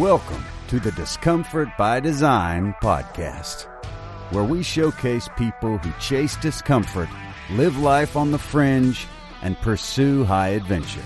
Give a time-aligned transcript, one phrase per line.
[0.00, 3.66] Welcome to the Discomfort by Design podcast,
[4.32, 7.10] where we showcase people who chase discomfort,
[7.50, 9.06] live life on the fringe,
[9.42, 11.04] and pursue high adventure.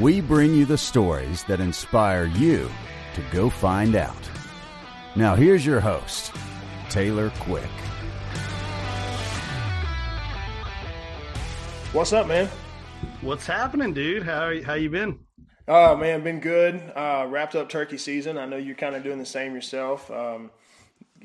[0.00, 2.70] We bring you the stories that inspire you
[3.16, 4.30] to go find out.
[5.14, 6.32] Now, here's your host,
[6.88, 7.68] Taylor Quick.
[11.92, 12.48] What's up, man?
[13.20, 14.22] What's happening, dude?
[14.22, 15.18] How how you been?
[15.68, 16.74] Oh man, been good.
[16.94, 18.36] Uh, wrapped up turkey season.
[18.38, 20.10] I know you're kind of doing the same yourself.
[20.10, 20.50] Um,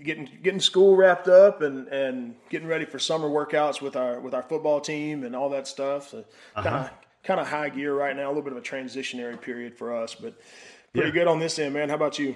[0.03, 4.33] getting getting school wrapped up and, and getting ready for summer workouts with our with
[4.33, 6.09] our football team and all that stuff.
[6.09, 6.23] So
[6.55, 6.91] kind of
[7.23, 8.27] kind of high gear right now.
[8.27, 10.39] A little bit of a transitionary period for us, but
[10.93, 11.13] pretty Yeah.
[11.13, 11.89] good on this end, man.
[11.89, 12.35] How about you?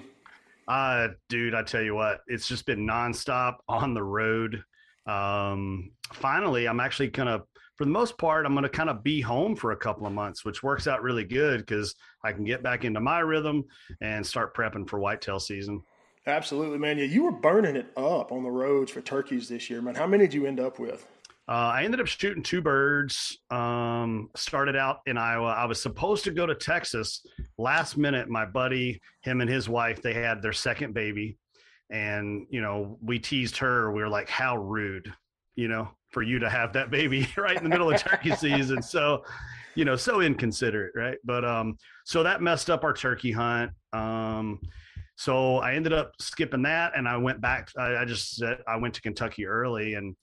[0.68, 4.62] Uh, dude, I tell you what, it's just been nonstop on the road.
[5.06, 7.42] Um, finally, I'm actually gonna,
[7.76, 10.44] for the most part, I'm gonna kind of be home for a couple of months,
[10.44, 13.64] which works out really good because I can get back into my rhythm
[14.00, 15.82] and start prepping for whitetail season.
[16.26, 16.98] Absolutely, man.
[16.98, 19.94] Yeah, you were burning it up on the roads for turkeys this year, man.
[19.94, 21.06] How many did you end up with?
[21.48, 23.36] Uh, I ended up shooting two birds.
[23.50, 25.48] Um, started out in Iowa.
[25.48, 27.26] I was supposed to go to Texas.
[27.58, 31.38] Last minute, my buddy, him and his wife, they had their second baby,
[31.90, 33.90] and you know, we teased her.
[33.90, 35.12] We were like, "How rude,
[35.56, 38.82] you know, for you to have that baby right in the middle of turkey season."
[38.82, 39.24] So,
[39.74, 41.18] you know, so inconsiderate, right?
[41.24, 43.72] But um, so that messed up our turkey hunt.
[43.92, 44.60] Um,
[45.16, 47.70] so I ended up skipping that, and I went back.
[47.76, 50.16] I, I just said I went to Kentucky early, and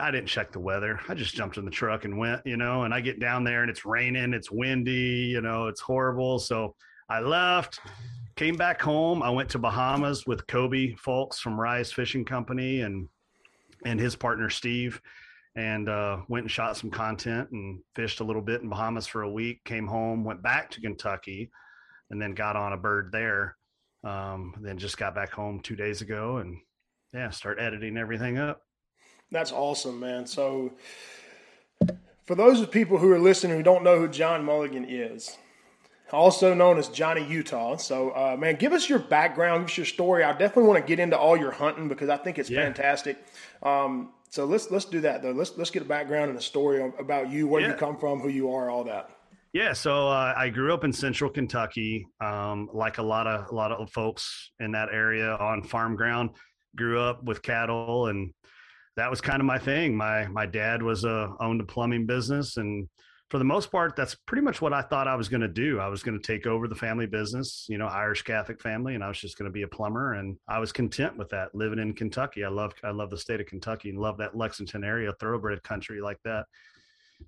[0.00, 1.00] I didn't check the weather.
[1.08, 3.62] I just jumped in the truck and went, you know, and I get down there
[3.62, 6.38] and it's raining, it's windy, you know, it's horrible.
[6.38, 6.74] So
[7.08, 7.80] I left,
[8.36, 9.22] came back home.
[9.22, 13.08] I went to Bahamas with Kobe Fulks from Rise Fishing Company and
[13.84, 15.00] and his partner Steve
[15.56, 19.22] and uh, went and shot some content and fished a little bit in Bahamas for
[19.22, 21.50] a week, came home, went back to Kentucky
[22.10, 23.56] and then got on a bird there.
[24.02, 26.58] Um, then just got back home two days ago and
[27.14, 28.62] yeah, start editing everything up.
[29.30, 30.26] That's awesome, man.
[30.26, 30.72] So,
[32.24, 35.38] for those of people who are listening who don't know who John Mulligan is,
[36.14, 37.76] also known as Johnny Utah.
[37.76, 40.24] So, uh, man, give us your background, give us your story.
[40.24, 42.62] I definitely want to get into all your hunting because I think it's Yeah.
[42.62, 43.18] fantastic.
[43.62, 45.30] Um, so let's let's do that though.
[45.30, 48.28] Let's let's get a background and a story about you, where you come from, who
[48.28, 49.10] you are, all that.
[49.52, 53.54] Yeah, so uh, I grew up in Central Kentucky, um, like a lot of a
[53.54, 56.30] lot of folks in that area on farm ground.
[56.74, 58.34] Grew up with cattle, and
[58.96, 59.96] that was kind of my thing.
[59.96, 62.88] My my dad was a owned a plumbing business, and
[63.34, 65.80] for the most part, that's pretty much what I thought I was going to do.
[65.80, 69.02] I was going to take over the family business, you know, Irish Catholic family, and
[69.02, 71.52] I was just going to be a plumber, and I was content with that.
[71.52, 74.84] Living in Kentucky, I love I love the state of Kentucky and love that Lexington
[74.84, 76.46] area, thoroughbred country like that.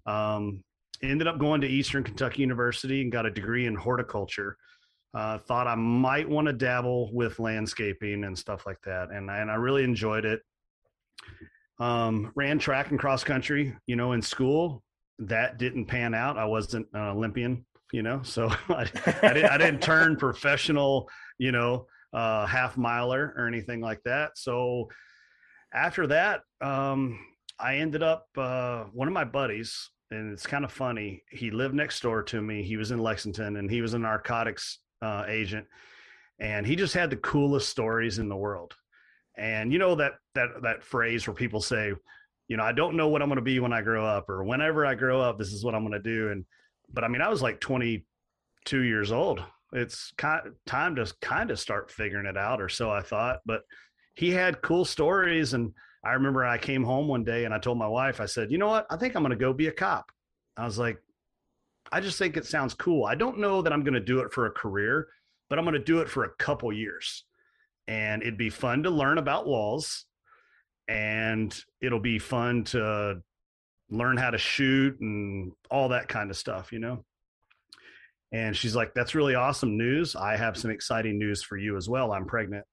[0.09, 0.63] Um,
[1.03, 4.57] ended up going to Eastern Kentucky University and got a degree in horticulture.
[5.13, 9.51] Uh, thought I might want to dabble with landscaping and stuff like that, and and
[9.51, 10.41] I really enjoyed it.
[11.81, 14.85] Um, ran track and cross country, you know, in school.
[15.19, 16.37] That didn't pan out.
[16.37, 18.91] I wasn't an Olympian, you know, so I,
[19.23, 24.37] I, didn't, I didn't turn professional, you know, uh, half miler or anything like that.
[24.37, 24.89] So
[25.73, 27.19] after that, um,
[27.59, 31.23] I ended up uh, one of my buddies, and it's kind of funny.
[31.31, 32.63] He lived next door to me.
[32.63, 35.67] He was in Lexington, and he was a narcotics uh, agent,
[36.39, 38.75] and he just had the coolest stories in the world.
[39.39, 41.93] And you know that that that phrase where people say,
[42.49, 44.45] you know, I don't know what I'm going to be when I grow up, or
[44.45, 46.31] whenever I grow up, this is what I'm going to do.
[46.31, 46.45] And
[46.93, 49.43] but I mean, I was like 22 years old.
[49.73, 53.41] It's kind of time to kind of start figuring it out, or so I thought.
[53.45, 53.63] But
[54.15, 55.73] he had cool stories, and
[56.07, 58.59] I remember I came home one day and I told my wife, I said, you
[58.59, 58.87] know what?
[58.91, 60.13] I think I'm going to go be a cop.
[60.57, 60.99] I was like,
[61.91, 63.05] I just think it sounds cool.
[63.05, 65.09] I don't know that I'm going to do it for a career,
[65.49, 67.25] but I'm going to do it for a couple years.
[67.89, 70.06] And it'd be fun to learn about laws
[70.89, 73.21] and it'll be fun to
[73.91, 77.05] learn how to shoot and all that kind of stuff, you know?
[78.33, 80.17] And she's like, that's really awesome news.
[80.17, 82.13] I have some exciting news for you as well.
[82.13, 82.65] I'm pregnant.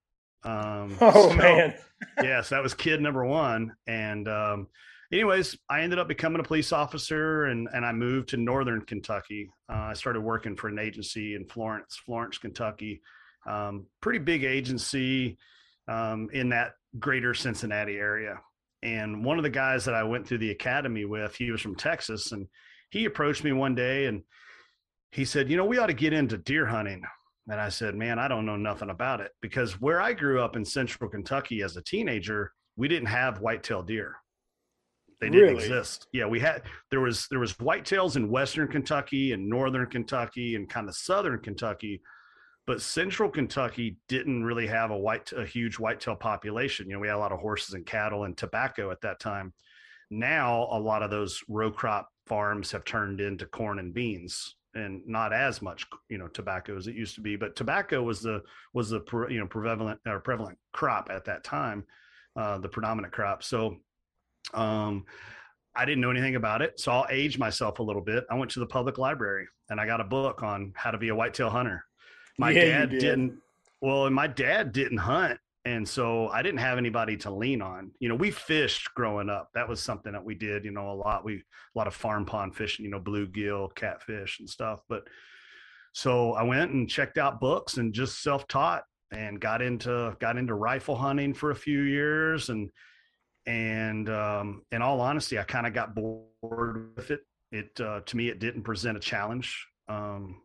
[0.42, 1.74] Um, Oh so- man,
[2.22, 3.72] yes, that was kid number one.
[3.86, 4.66] And um,
[5.12, 9.48] anyways, I ended up becoming a police officer and, and I moved to Northern Kentucky.
[9.72, 13.00] Uh, I started working for an agency in Florence, Florence, Kentucky.
[13.46, 15.38] Um, pretty big agency
[15.86, 18.40] um, in that greater Cincinnati area.
[18.82, 21.74] And one of the guys that I went through the academy with, he was from
[21.74, 22.46] Texas and
[22.90, 24.22] he approached me one day and
[25.10, 27.02] he said, You know, we ought to get into deer hunting.
[27.48, 30.56] And I said, Man, I don't know nothing about it because where I grew up
[30.56, 34.16] in central Kentucky as a teenager, we didn't have whitetail deer.
[35.20, 35.64] They didn't Really?
[35.64, 36.06] exist.
[36.12, 40.68] Yeah, we had there was there was whitetails in western Kentucky and northern Kentucky and
[40.68, 42.02] kind of southern Kentucky,
[42.66, 46.88] but central Kentucky didn't really have a white, a huge whitetail population.
[46.88, 49.52] You know, we had a lot of horses and cattle and tobacco at that time.
[50.10, 55.02] Now, a lot of those row crop farms have turned into corn and beans and
[55.06, 58.42] not as much you know tobacco as it used to be but tobacco was the
[58.72, 59.00] was the
[59.30, 61.84] you know prevalent or prevalent crop at that time
[62.36, 63.76] uh, the predominant crop so
[64.52, 65.04] um
[65.76, 68.50] i didn't know anything about it so i'll age myself a little bit i went
[68.50, 71.50] to the public library and i got a book on how to be a whitetail
[71.50, 71.84] hunter
[72.38, 73.00] my yeah, dad did.
[73.00, 73.38] didn't
[73.80, 77.90] well and my dad didn't hunt and so I didn't have anybody to lean on.
[77.98, 79.48] You know, we fished growing up.
[79.54, 81.24] That was something that we did, you know, a lot.
[81.24, 84.82] We a lot of farm pond fishing, you know, bluegill, catfish and stuff.
[84.88, 85.04] But
[85.92, 90.54] so I went and checked out books and just self-taught and got into got into
[90.54, 92.68] rifle hunting for a few years and
[93.46, 97.20] and um in all honesty, I kind of got bored with it.
[97.52, 99.66] It uh, to me it didn't present a challenge.
[99.88, 100.42] Um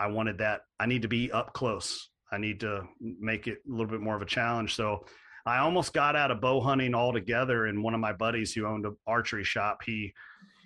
[0.00, 3.70] I wanted that I need to be up close I need to make it a
[3.70, 4.74] little bit more of a challenge.
[4.74, 5.04] So
[5.46, 7.66] I almost got out of bow hunting altogether.
[7.66, 10.12] And one of my buddies who owned an archery shop, he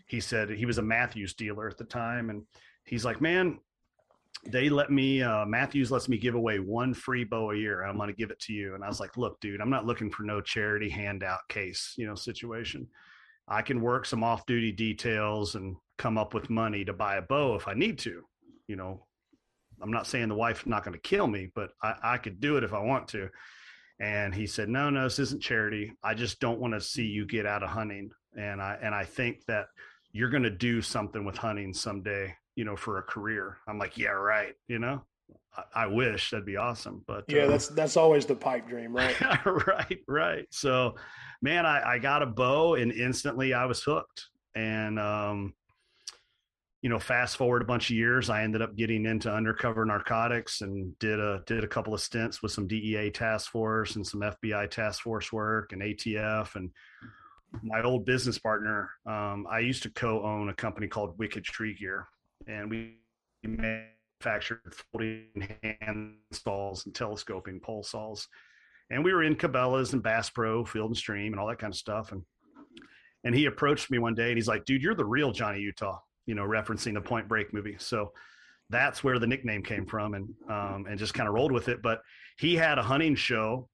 [0.06, 2.42] he said he was a Mathews dealer at the time, and
[2.84, 3.58] he's like, "Man,
[4.46, 7.82] they let me uh, Mathews lets me give away one free bow a year.
[7.82, 9.87] I'm going to give it to you." And I was like, "Look, dude, I'm not
[9.87, 12.87] looking for no charity handout case, you know, situation.
[13.48, 17.56] I can work some off-duty details and come up with money to buy a bow
[17.56, 18.22] if I need to,
[18.69, 19.06] you know,
[19.82, 22.56] I'm not saying the wife's not going to kill me, but I, I could do
[22.56, 23.29] it if I want to.
[24.00, 25.93] And he said, no, no, this isn't charity.
[26.03, 28.11] I just don't want to see you get out of hunting.
[28.37, 29.67] And I, and I think that
[30.12, 33.59] you're going to do something with hunting someday, you know, for a career.
[33.69, 34.55] I'm like, yeah, right.
[34.67, 35.03] You know,
[35.56, 38.94] I, I wish that'd be awesome, but yeah, uh, that's, that's always the pipe dream,
[38.94, 39.17] right?
[39.47, 39.99] right.
[40.09, 40.47] Right.
[40.50, 40.97] So
[41.41, 44.26] man, I, I got a bow and instantly I was hooked.
[44.56, 45.55] And, um,
[46.84, 50.60] you know, fast forward a bunch of years, I ended up getting into undercover narcotics
[50.60, 54.20] and did a did a couple of stints with some DEA task force and some
[54.20, 56.70] FBI task force work and ATF and
[57.62, 58.90] my old business partner.
[59.06, 62.06] Um, I used to co-own a company called Wicked Tree Gear,
[62.46, 62.98] and we
[63.42, 64.60] manufactured
[64.92, 65.48] folding
[65.80, 68.28] hand saws and telescoping pole saws.
[68.90, 71.72] And we were in Cabela's and Bass Pro, Field and Stream, and all that kind
[71.72, 72.12] of stuff.
[72.12, 72.25] And
[73.25, 75.98] and he approached me one day and he's like, "Dude, you're the real Johnny Utah."
[76.26, 77.76] You know, referencing the Point Break movie.
[77.79, 78.12] So
[78.71, 81.82] that's where the nickname came from, and um, and just kind of rolled with it.
[81.82, 82.00] But
[82.38, 83.69] he had a hunting show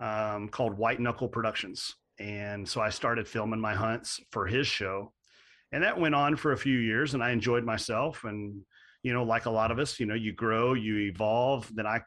[0.00, 5.12] um, called White Knuckle Productions, and so I started filming my hunts for his show,
[5.72, 8.24] and that went on for a few years, and I enjoyed myself.
[8.24, 8.62] And
[9.02, 11.70] you know, like a lot of us, you know, you grow, you evolve.
[11.74, 12.00] Then I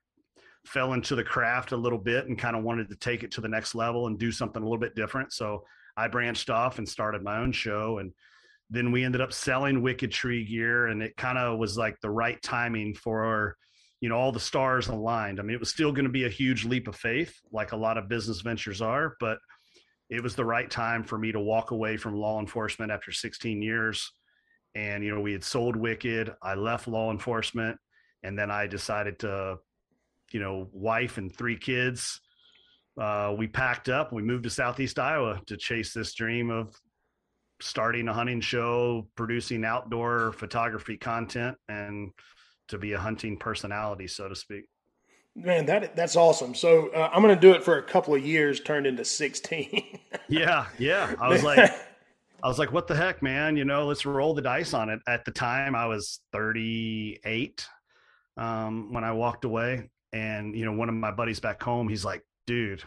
[0.65, 3.41] fell into the craft a little bit and kind of wanted to take it to
[3.41, 5.31] the next level and do something a little bit different.
[5.31, 5.63] So
[5.95, 8.11] I branched off and started my own show and
[8.69, 12.09] then we ended up selling Wicked Tree gear, and it kind of was like the
[12.09, 13.55] right timing for,
[14.01, 15.39] you know, all the stars aligned.
[15.39, 17.77] I mean, it was still going to be a huge leap of faith, like a
[17.77, 19.37] lot of business ventures are, but
[20.09, 23.61] it was the right time for me to walk away from law enforcement after 16
[23.61, 24.11] years.
[24.75, 26.33] And, you know, we had sold Wicked.
[26.41, 27.77] I left law enforcement,
[28.23, 29.57] and then I decided to,
[30.31, 32.19] you know, wife and three kids.
[32.99, 34.11] Uh, we packed up.
[34.11, 36.75] We moved to Southeast Iowa to chase this dream of
[37.61, 42.11] starting a hunting show, producing outdoor photography content, and
[42.67, 44.65] to be a hunting personality, so to speak.
[45.35, 46.55] Man, that that's awesome.
[46.55, 49.99] So uh, I'm going to do it for a couple of years, turned into 16.
[50.29, 51.13] yeah, yeah.
[51.21, 51.71] I was like,
[52.43, 53.55] I was like, what the heck, man?
[53.55, 54.99] You know, let's roll the dice on it.
[55.07, 57.67] At the time, I was 38
[58.35, 62.05] um, when I walked away, and you know, one of my buddies back home, he's
[62.05, 62.83] like, dude.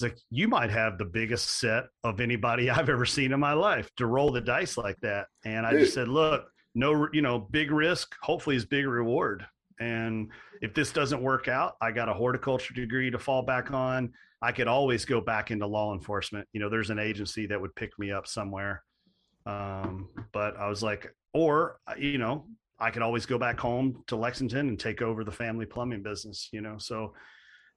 [0.00, 3.52] He's like, you might have the biggest set of anybody I've ever seen in my
[3.52, 5.26] life to roll the dice like that.
[5.44, 5.80] And I Dude.
[5.80, 9.44] just said, look, no, you know, big risk, hopefully is big reward.
[9.80, 10.30] And
[10.62, 14.12] if this doesn't work out, I got a horticulture degree to fall back on.
[14.42, 16.48] I could always go back into law enforcement.
[16.52, 18.82] You know, there's an agency that would pick me up somewhere.
[19.46, 22.46] Um, but I was like, or, you know,
[22.78, 26.48] I could always go back home to Lexington and take over the family plumbing business,
[26.52, 26.76] you know.
[26.78, 27.12] So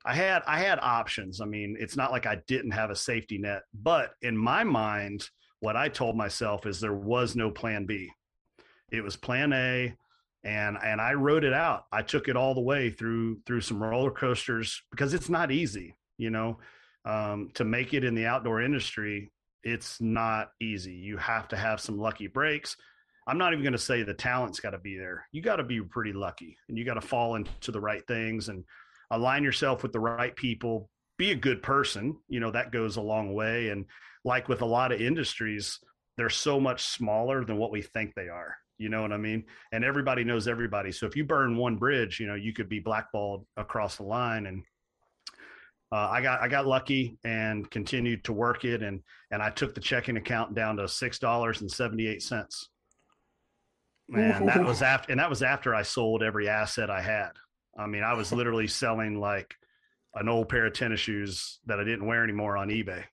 [0.05, 1.39] I had I had options.
[1.39, 5.29] I mean, it's not like I didn't have a safety net, but in my mind,
[5.60, 8.12] what I told myself is there was no plan B.
[8.91, 9.95] It was plan A
[10.43, 11.86] and and I wrote it out.
[11.91, 15.95] I took it all the way through through some roller coasters because it's not easy,
[16.17, 16.60] you know.
[17.05, 19.31] Um, to make it in the outdoor industry,
[19.63, 20.93] it's not easy.
[20.93, 22.75] You have to have some lucky breaks.
[23.27, 25.25] I'm not even going to say the talent's got to be there.
[25.31, 28.50] You got to be pretty lucky and you got to fall into the right things
[28.50, 28.65] and
[29.12, 32.17] align yourself with the right people, be a good person.
[32.27, 33.69] You know, that goes a long way.
[33.69, 33.86] And
[34.25, 35.79] like with a lot of industries,
[36.17, 38.55] they're so much smaller than what we think they are.
[38.77, 39.43] You know what I mean?
[39.72, 40.91] And everybody knows everybody.
[40.91, 44.48] So if you burn one bridge, you know, you could be blackballed across the line.
[44.48, 44.63] And
[45.91, 49.75] uh, I got I got lucky and continued to work it, and and I took
[49.75, 52.69] the checking account down to six dollars and seventy eight cents.
[54.12, 57.31] And that was after and that was after I sold every asset I had.
[57.77, 59.55] I mean, I was literally selling like
[60.15, 63.03] an old pair of tennis shoes that I didn't wear anymore on eBay.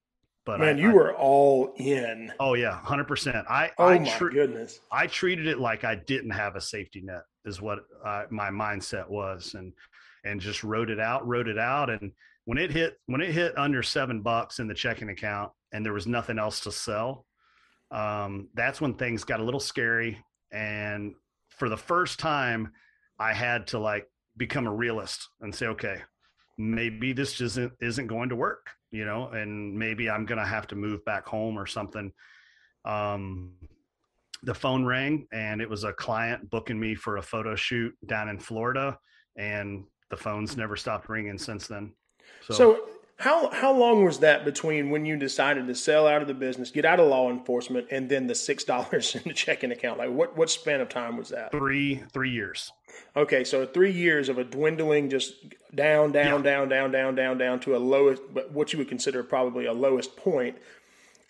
[0.46, 2.32] But man, I, you I, were all in.
[2.40, 3.46] Oh yeah, hundred percent.
[3.48, 7.22] I oh I my goodness, I treated it like I didn't have a safety net.
[7.44, 9.72] Is what uh, my mindset was, and
[10.24, 12.12] and just wrote it out, wrote it out, and
[12.50, 15.92] when it hit when it hit under seven bucks in the checking account and there
[15.92, 17.24] was nothing else to sell
[17.92, 20.18] um, that's when things got a little scary
[20.50, 21.14] and
[21.48, 22.72] for the first time
[23.20, 26.02] i had to like become a realist and say okay
[26.58, 30.66] maybe this isn't isn't going to work you know and maybe i'm going to have
[30.66, 32.12] to move back home or something.
[32.84, 33.52] Um,
[34.42, 38.30] the phone rang and it was a client booking me for a photo shoot down
[38.30, 38.98] in florida
[39.36, 41.92] and the phones never stopped ringing since then.
[42.46, 42.88] So, so
[43.20, 46.70] how how long was that between when you decided to sell out of the business,
[46.70, 49.98] get out of law enforcement, and then the six dollars in the checking account?
[49.98, 51.52] Like what what span of time was that?
[51.52, 52.72] Three three years.
[53.14, 55.34] Okay, so three years of a dwindling, just
[55.74, 56.50] down, down, yeah.
[56.50, 59.72] down, down, down, down, down to a lowest, but what you would consider probably a
[59.72, 60.56] lowest point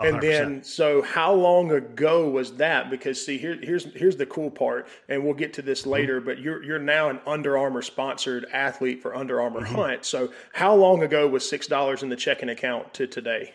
[0.01, 0.21] and 100%.
[0.21, 2.91] then, so how long ago was that?
[2.91, 5.91] Because see, here, here's here's the cool part, and we'll get to this mm-hmm.
[5.91, 6.21] later.
[6.21, 9.75] But you're you're now an Under Armour sponsored athlete for Under Armour mm-hmm.
[9.75, 10.05] Hunt.
[10.05, 13.53] So how long ago was six dollars in the checking account to today?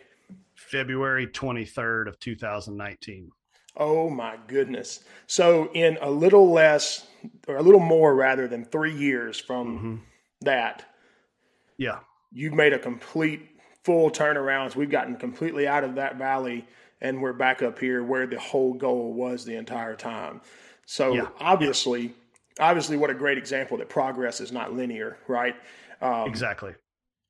[0.55, 3.31] February twenty third of two thousand nineteen.
[3.77, 5.03] Oh my goodness!
[5.27, 7.07] So in a little less,
[7.47, 9.95] or a little more rather than three years from mm-hmm.
[10.41, 10.85] that,
[11.77, 11.99] yeah,
[12.31, 13.54] you've made a complete
[13.85, 14.75] full turnarounds.
[14.75, 16.65] We've gotten completely out of that valley
[17.01, 20.41] and we're back up here where the whole goal was the entire time.
[20.85, 21.27] So yeah.
[21.39, 22.13] obviously,
[22.59, 25.55] obviously, what a great example that progress is not linear, right?
[26.01, 26.73] Um, exactly.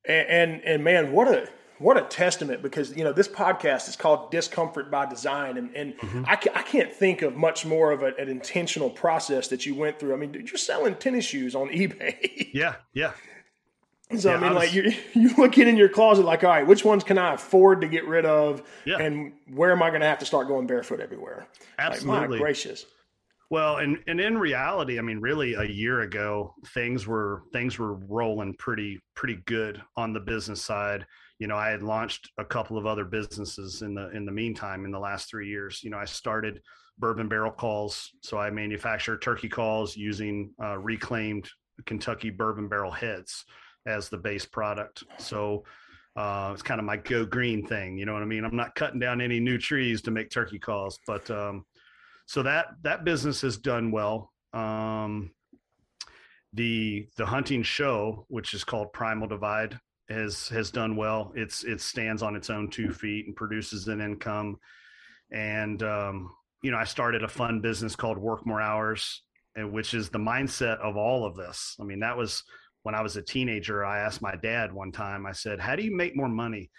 [0.08, 3.98] And, and, and man, what a what a testament because you know this podcast is
[3.98, 6.24] called discomfort by design and, and mm-hmm.
[6.26, 10.00] I, I can't think of much more of a, an intentional process that you went
[10.00, 13.12] through i mean dude, you're selling tennis shoes on ebay yeah yeah
[14.18, 16.66] so yeah, I mean, was, like you you looking in your closet, like, all right,
[16.66, 18.98] which ones can I afford to get rid of, yeah.
[18.98, 21.48] and where am I going to have to start going barefoot everywhere?
[21.80, 22.86] Absolutely, like, my gracious.
[23.50, 27.96] Well, and and in reality, I mean, really, a year ago, things were things were
[27.96, 31.06] rolling pretty pretty good on the business side.
[31.40, 34.86] You know, I had launched a couple of other businesses in the in the meantime
[34.86, 35.82] in the last three years.
[35.84, 36.62] You know, I started
[37.00, 41.50] bourbon barrel calls, so I manufacture turkey calls using uh, reclaimed
[41.86, 43.46] Kentucky bourbon barrel heads
[43.86, 45.04] as the base product.
[45.18, 45.64] So
[46.16, 47.98] uh, it's kind of my go green thing.
[47.98, 48.46] You know what I mean?
[48.46, 51.66] I'm not cutting down any new trees to make turkey calls, but um,
[52.26, 54.32] so that that business has done well.
[54.54, 55.32] Um,
[56.54, 59.78] the the hunting show, which is called Primal Divide,
[60.10, 61.34] has has done well.
[61.36, 64.58] It's it stands on its own two feet and produces an income.
[65.32, 69.22] And um, you know, I started a fun business called Work More Hours,
[69.58, 71.76] which is the mindset of all of this.
[71.80, 72.44] I mean, that was
[72.86, 75.82] when I was a teenager, I asked my dad one time, I said, How do
[75.82, 76.70] you make more money?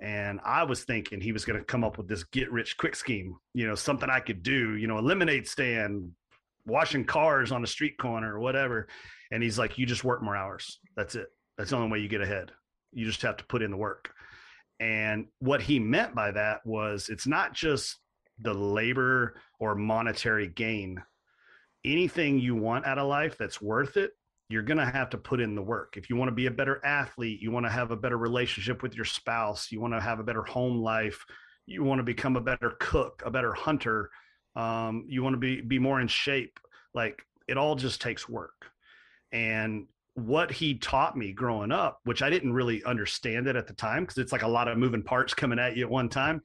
[0.00, 2.96] And I was thinking he was going to come up with this get rich quick
[2.96, 6.12] scheme, you know, something I could do, you know, a lemonade stand,
[6.64, 8.88] washing cars on a street corner or whatever.
[9.30, 10.80] And he's like, You just work more hours.
[10.96, 11.26] That's it.
[11.58, 12.52] That's the only way you get ahead.
[12.94, 14.10] You just have to put in the work.
[14.80, 17.98] And what he meant by that was it's not just
[18.38, 21.02] the labor or monetary gain.
[21.84, 24.12] Anything you want out of life that's worth it
[24.50, 25.94] you're going to have to put in the work.
[25.96, 28.82] If you want to be a better athlete, you want to have a better relationship
[28.82, 31.24] with your spouse, you want to have a better home life,
[31.66, 34.10] you want to become a better cook, a better hunter,
[34.56, 36.58] um, you want to be be more in shape.
[36.94, 38.66] Like it all just takes work.
[39.32, 43.74] And what he taught me growing up, which I didn't really understand it at the
[43.74, 46.42] time because it's like a lot of moving parts coming at you at one time.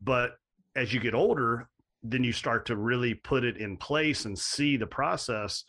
[0.00, 0.36] But
[0.76, 1.68] as you get older,
[2.04, 5.64] then you start to really put it in place and see the process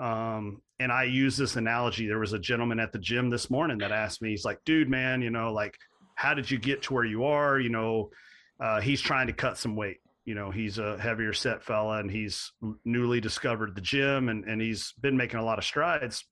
[0.00, 2.06] um, and I use this analogy.
[2.06, 4.88] There was a gentleman at the gym this morning that asked me, he's like, dude,
[4.88, 5.76] man, you know, like,
[6.14, 7.60] how did you get to where you are?
[7.60, 8.10] You know,
[8.58, 9.98] uh, he's trying to cut some weight.
[10.24, 12.52] You know, he's a heavier set fella and he's
[12.84, 16.24] newly discovered the gym and, and he's been making a lot of strides.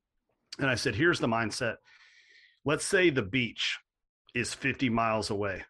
[0.59, 1.77] And I said, here's the mindset.
[2.65, 3.79] Let's say the beach
[4.35, 5.65] is 50 miles away.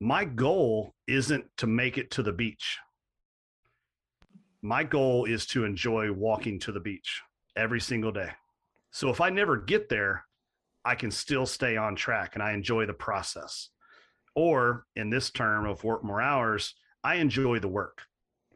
[0.00, 2.78] My goal isn't to make it to the beach.
[4.60, 7.22] My goal is to enjoy walking to the beach
[7.56, 8.30] every single day.
[8.90, 10.24] So if I never get there,
[10.84, 13.70] I can still stay on track and I enjoy the process.
[14.34, 18.02] Or in this term of work more hours, I enjoy the work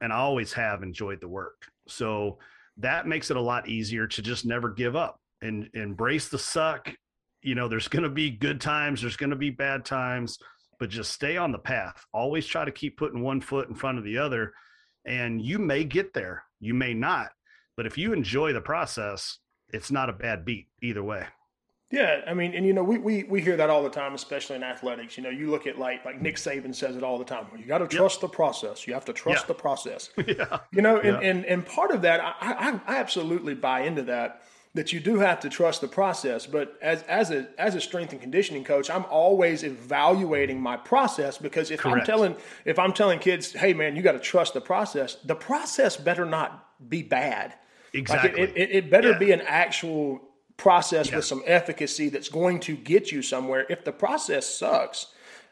[0.00, 1.66] and I always have enjoyed the work.
[1.86, 2.38] So
[2.76, 6.92] that makes it a lot easier to just never give up and embrace the suck.
[7.42, 10.38] You know, there's going to be good times, there's going to be bad times,
[10.78, 12.04] but just stay on the path.
[12.12, 14.52] Always try to keep putting one foot in front of the other.
[15.04, 17.30] And you may get there, you may not.
[17.78, 19.38] But if you enjoy the process,
[19.72, 21.26] it's not a bad beat either way.
[21.92, 24.56] Yeah, I mean, and you know, we, we, we hear that all the time, especially
[24.56, 25.16] in athletics.
[25.16, 27.46] You know, you look at like like Nick Saban says it all the time.
[27.56, 28.22] You got to trust yep.
[28.22, 28.84] the process.
[28.88, 30.10] You have to trust the process.
[30.26, 30.58] yeah.
[30.72, 31.30] You know, and, yeah.
[31.30, 34.42] and and part of that, I, I, I absolutely buy into that.
[34.74, 38.10] That you do have to trust the process, but as as a as a strength
[38.10, 42.00] and conditioning coach, I'm always evaluating my process because if Correct.
[42.00, 45.36] I'm telling if I'm telling kids, hey man, you got to trust the process, the
[45.36, 47.54] process better not be bad.
[47.92, 48.30] Exactly.
[48.30, 49.18] Like it, it, it, better yeah.
[49.18, 50.20] be an actual
[50.56, 51.16] process yeah.
[51.16, 53.66] with some efficacy that's going to get you somewhere.
[53.68, 55.06] If the process sucks,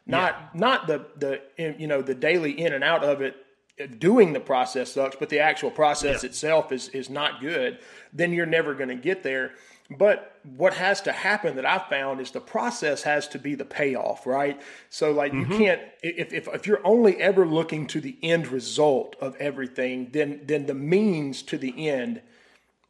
[0.07, 0.61] not yeah.
[0.61, 1.41] not the the
[1.79, 3.37] you know the daily in and out of it
[3.81, 7.79] uh, doing the process sucks, but the actual process itself is is not good,
[8.13, 9.53] then you're never going to get there.
[9.91, 13.65] But what has to happen that I found is the process has to be the
[13.65, 14.61] payoff, right?
[14.91, 15.53] So like mm-hmm.
[15.53, 20.11] you can't if, if if you're only ever looking to the end result of everything,
[20.13, 22.21] then then the means to the end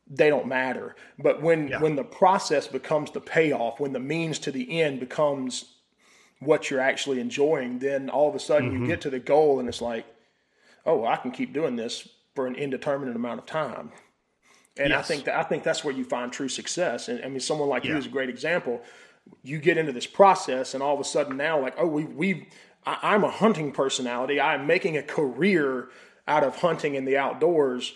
[0.09, 0.97] they don't matter.
[1.19, 1.81] But when yeah.
[1.81, 5.77] when the process becomes the payoff, when the means to the end becomes
[6.41, 8.83] what you're actually enjoying, then all of a sudden mm-hmm.
[8.83, 10.07] you get to the goal and it's like,
[10.85, 13.93] oh, I can keep doing this for an indeterminate amount of time.
[14.79, 14.99] And yes.
[14.99, 17.09] I think that I think that's where you find true success.
[17.09, 17.93] And I mean, someone like yeah.
[17.93, 18.83] you is a great example.
[19.43, 22.49] You get into this process, and all of a sudden now, like, oh, we we
[22.87, 24.41] I'm a hunting personality.
[24.41, 25.89] I'm making a career
[26.29, 27.93] out of hunting in the outdoors.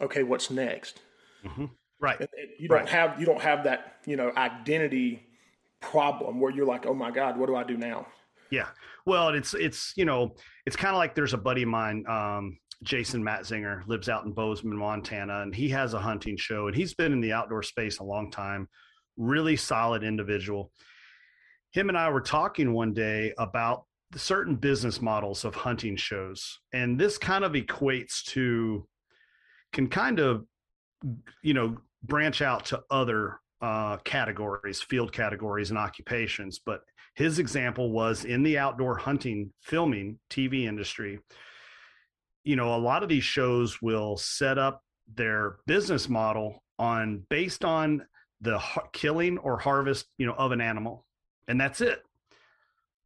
[0.00, 1.00] Okay, what's next?
[1.44, 1.66] Mm-hmm.
[2.00, 2.28] Right.
[2.58, 2.88] you don't right.
[2.88, 5.26] have you don't have that you know identity
[5.80, 8.06] problem where you're like, oh my god, what do I do now?
[8.50, 8.68] Yeah.
[9.04, 12.58] Well, it's it's you know it's kind of like there's a buddy of mine, um,
[12.82, 16.94] Jason Matzinger, lives out in Bozeman, Montana, and he has a hunting show, and he's
[16.94, 18.68] been in the outdoor space a long time.
[19.16, 20.70] Really solid individual.
[21.72, 26.98] Him and I were talking one day about certain business models of hunting shows, and
[26.98, 28.86] this kind of equates to
[29.72, 30.44] can kind of
[31.42, 36.60] you know branch out to other uh, categories, field categories, and occupations.
[36.64, 36.82] But
[37.14, 41.18] his example was in the outdoor hunting, filming, TV industry.
[42.48, 44.82] You know, a lot of these shows will set up
[45.14, 48.06] their business model on based on
[48.40, 48.58] the
[48.94, 51.04] killing or harvest, you know, of an animal,
[51.46, 52.02] and that's it.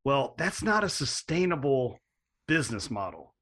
[0.05, 1.99] Well, that's not a sustainable
[2.47, 3.35] business model.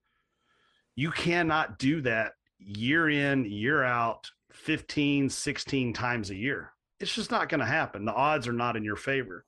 [0.96, 6.72] You cannot do that year in, year out 15, 16 times a year.
[6.98, 8.06] It's just not going to happen.
[8.06, 9.44] The odds are not in your favor.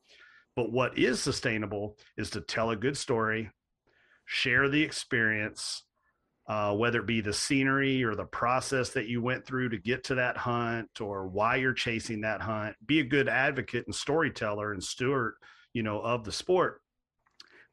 [0.55, 3.51] But what is sustainable is to tell a good story,
[4.27, 5.85] share the experience,
[6.49, 10.05] uh, whether it be the scenery or the process that you went through to get
[10.05, 12.75] to that hunt or why you're chasing that hunt.
[12.85, 15.35] Be a good advocate and storyteller and steward,
[15.73, 16.81] you know, of the sport.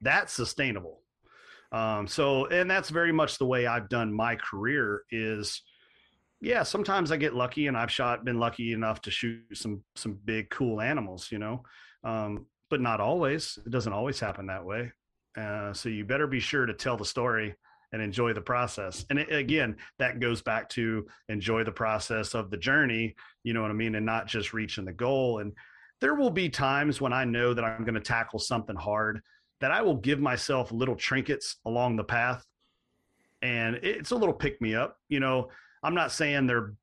[0.01, 1.01] That's sustainable.
[1.71, 5.61] Um, so, and that's very much the way I've done my career is
[6.41, 10.17] yeah, sometimes I get lucky, and I've shot been lucky enough to shoot some some
[10.23, 11.63] big cool animals, you know,
[12.03, 13.59] um, but not always.
[13.65, 14.91] It doesn't always happen that way.
[15.37, 17.55] Uh, so you better be sure to tell the story
[17.91, 19.05] and enjoy the process.
[19.09, 23.15] And it, again, that goes back to enjoy the process of the journey.
[23.43, 25.39] You know what I mean, and not just reaching the goal.
[25.39, 25.53] And
[26.01, 29.21] there will be times when I know that I'm going to tackle something hard
[29.59, 32.45] that I will give myself little trinkets along the path,
[33.41, 34.97] and it's a little pick me up.
[35.09, 35.49] You know
[35.83, 36.73] I'm not saying they're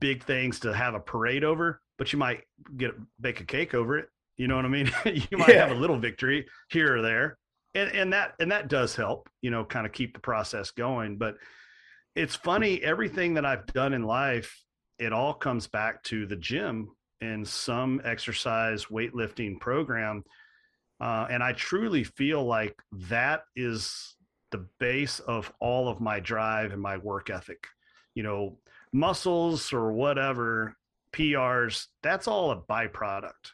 [0.00, 2.42] big things to have a parade over, but you might
[2.76, 4.08] get bake a cake over it.
[4.36, 4.90] You know what I mean?
[5.04, 5.66] you might yeah.
[5.66, 7.38] have a little victory here or there.
[7.78, 11.16] And and that and that does help, you know, kind of keep the process going.
[11.16, 11.36] But
[12.14, 14.62] it's funny, everything that I've done in life,
[14.98, 20.24] it all comes back to the gym and some exercise weightlifting program.
[21.00, 24.16] Uh, and I truly feel like that is
[24.50, 27.68] the base of all of my drive and my work ethic
[28.18, 28.58] you know,
[28.92, 30.74] muscles or whatever,
[31.12, 33.52] PRs, that's all a byproduct.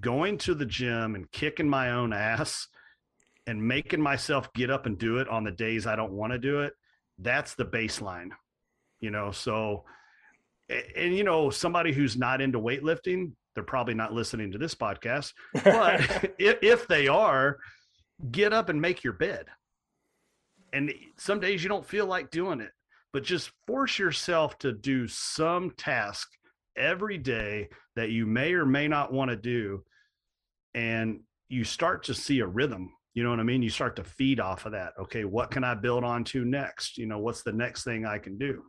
[0.00, 2.66] Going to the gym and kicking my own ass
[3.46, 6.38] and making myself get up and do it on the days I don't want to
[6.38, 6.74] do it,
[7.18, 8.30] that's the baseline.
[9.00, 9.84] You know, so
[10.96, 15.32] and you know, somebody who's not into weightlifting, they're probably not listening to this podcast.
[15.52, 16.00] But
[16.38, 17.58] if, if they are,
[18.30, 19.46] get up and make your bed.
[20.72, 22.70] And some days you don't feel like doing it
[23.12, 26.28] but just force yourself to do some task
[26.76, 29.84] every day that you may or may not want to do
[30.74, 34.04] and you start to see a rhythm you know what i mean you start to
[34.04, 37.42] feed off of that okay what can i build on to next you know what's
[37.42, 38.62] the next thing i can do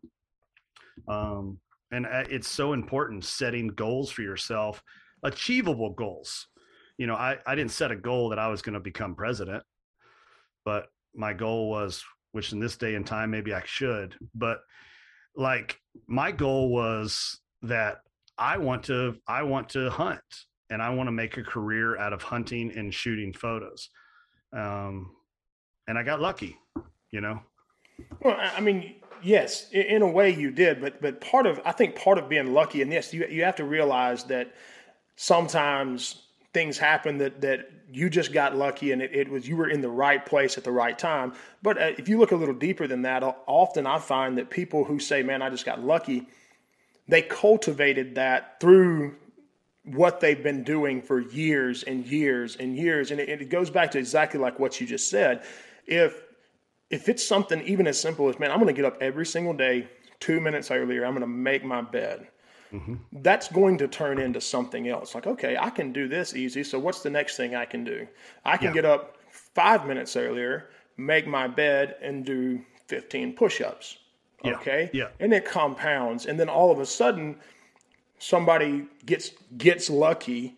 [1.07, 1.59] Um,
[1.91, 4.81] and uh, it's so important setting goals for yourself,
[5.23, 6.47] achievable goals.
[6.97, 9.63] You know, I, I didn't set a goal that I was going to become president,
[10.65, 14.59] but my goal was, which in this day and time, maybe I should, but
[15.35, 17.97] like my goal was that
[18.37, 20.21] I want to, I want to hunt
[20.69, 23.89] and I want to make a career out of hunting and shooting photos.
[24.53, 25.11] Um,
[25.87, 26.57] and I got lucky,
[27.11, 27.41] you know?
[28.21, 31.95] Well, I mean, yes, in a way you did, but but part of I think
[31.95, 34.53] part of being lucky, and yes, you you have to realize that
[35.15, 39.69] sometimes things happen that that you just got lucky and it, it was you were
[39.69, 41.33] in the right place at the right time.
[41.61, 44.83] But uh, if you look a little deeper than that, often I find that people
[44.83, 46.27] who say, "Man, I just got lucky,"
[47.07, 49.15] they cultivated that through
[49.85, 53.91] what they've been doing for years and years and years, and it, it goes back
[53.91, 55.43] to exactly like what you just said.
[55.85, 56.21] If
[56.89, 59.53] if it's something even as simple as, man, I'm going to get up every single
[59.53, 62.27] day two minutes earlier, I'm going to make my bed.
[62.71, 62.95] Mm-hmm.
[63.11, 65.15] That's going to turn into something else.
[65.15, 66.63] Like, okay, I can do this easy.
[66.63, 68.07] So what's the next thing I can do?
[68.45, 68.73] I can yeah.
[68.73, 73.97] get up five minutes earlier, make my bed, and do 15 push ups.
[74.45, 74.89] Okay.
[74.93, 75.07] Yeah.
[75.19, 76.25] And it compounds.
[76.25, 77.37] And then all of a sudden,
[78.23, 80.55] somebody gets gets lucky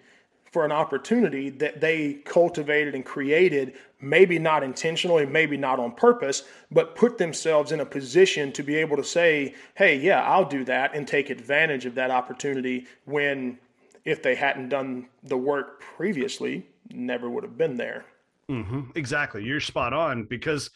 [0.52, 6.44] for an opportunity that they cultivated and created, maybe not intentionally, maybe not on purpose,
[6.72, 10.64] but put themselves in a position to be able to say, hey, yeah, I'll do
[10.64, 13.58] that and take advantage of that opportunity when,
[14.06, 18.06] if they hadn't done the work previously, never would have been there.
[18.50, 18.92] Mm-hmm.
[18.96, 19.44] Exactly.
[19.44, 20.70] You're spot on because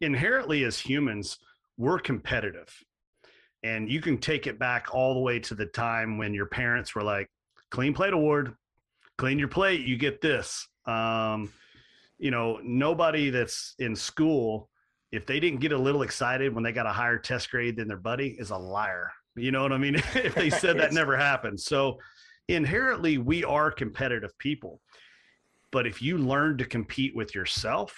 [0.00, 1.38] inherently, as humans,
[1.76, 2.84] we're competitive.
[3.64, 6.94] And you can take it back all the way to the time when your parents
[6.94, 7.28] were like,
[7.70, 8.54] clean plate award,
[9.16, 10.68] clean your plate, you get this.
[10.86, 11.50] Um,
[12.18, 14.68] you know, nobody that's in school,
[15.12, 17.88] if they didn't get a little excited when they got a higher test grade than
[17.88, 19.10] their buddy, is a liar.
[19.34, 19.94] You know what I mean?
[20.14, 21.58] if they said that never happened.
[21.58, 21.98] So
[22.48, 24.82] inherently, we are competitive people.
[25.72, 27.96] But if you learn to compete with yourself,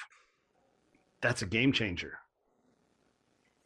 [1.21, 2.19] that's a game changer.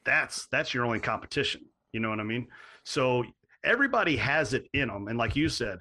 [0.05, 1.70] That's that's your only competition.
[1.93, 2.47] You know what I mean?
[2.85, 3.25] So
[3.65, 5.09] everybody has it in them.
[5.09, 5.79] And like you said,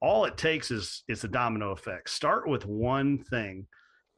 [0.00, 2.10] all it takes is is a domino effect.
[2.10, 3.66] Start with one thing,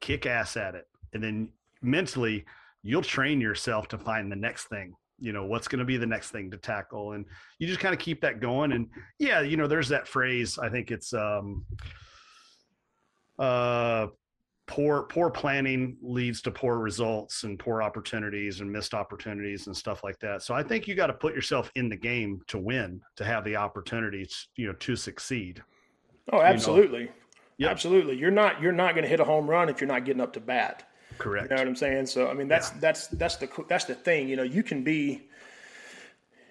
[0.00, 1.48] kick ass at it, and then
[1.82, 2.44] mentally
[2.82, 4.94] you'll train yourself to find the next thing.
[5.18, 7.24] You know what's going to be the next thing to tackle, and
[7.58, 8.72] you just kind of keep that going.
[8.72, 10.58] And yeah, you know, there's that phrase.
[10.58, 11.64] I think it's um,
[13.38, 14.06] uh,
[14.66, 20.04] poor poor planning leads to poor results and poor opportunities and missed opportunities and stuff
[20.04, 20.42] like that.
[20.42, 23.44] So I think you got to put yourself in the game to win, to have
[23.44, 25.62] the opportunities, you know, to succeed.
[26.32, 27.00] Oh, absolutely.
[27.00, 27.12] You know?
[27.58, 27.70] yep.
[27.72, 28.16] Absolutely.
[28.16, 30.32] You're not you're not going to hit a home run if you're not getting up
[30.34, 30.88] to bat.
[31.18, 31.50] Correct.
[31.50, 32.06] You know what I'm saying?
[32.06, 32.78] So I mean that's yeah.
[32.80, 35.28] that's that's the that's the thing, you know, you can be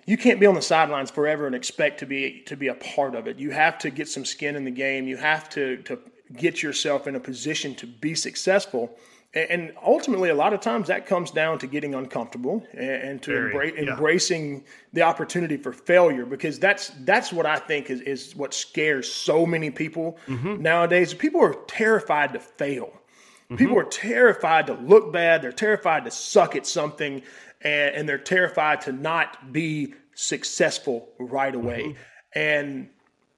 [0.06, 3.16] you can't be on the sidelines forever and expect to be to be a part
[3.16, 3.40] of it.
[3.40, 5.08] You have to get some skin in the game.
[5.08, 6.00] You have to to
[6.38, 8.98] get yourself in a position to be successful.
[9.34, 13.74] And ultimately, a lot of times that comes down to getting uncomfortable and to Very,
[13.74, 13.92] yeah.
[13.92, 19.10] embracing the opportunity for failure, because that's that's what I think is, is what scares
[19.10, 20.62] so many people mm-hmm.
[20.62, 21.14] nowadays.
[21.14, 22.88] People are terrified to fail.
[22.88, 23.56] Mm-hmm.
[23.56, 25.42] People are terrified to look bad.
[25.42, 27.22] They're terrified to suck at something,
[27.62, 31.84] and, and they're terrified to not be successful right away.
[31.84, 32.00] Mm-hmm.
[32.34, 32.90] And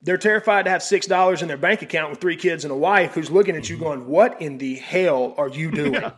[0.04, 2.76] they're terrified to have six dollars in their bank account with three kids and a
[2.76, 3.86] wife who's looking at you mm-hmm.
[3.86, 6.12] going, "What in the hell are you doing?" Yeah,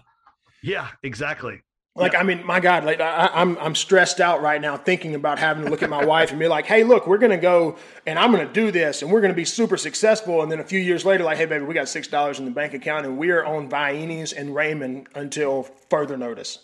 [0.62, 1.62] yeah exactly.
[1.98, 2.20] Like, yeah.
[2.20, 5.40] I mean, my God, like I, am I'm, I'm stressed out right now thinking about
[5.40, 8.20] having to look at my wife and be like, "Hey, look, we're gonna go and
[8.20, 11.06] I'm gonna do this and we're gonna be super successful." And then a few years
[11.06, 13.46] later, like, "Hey, baby, we got six dollars in the bank account and we are
[13.46, 16.60] on Vienes and Raymond until further notice."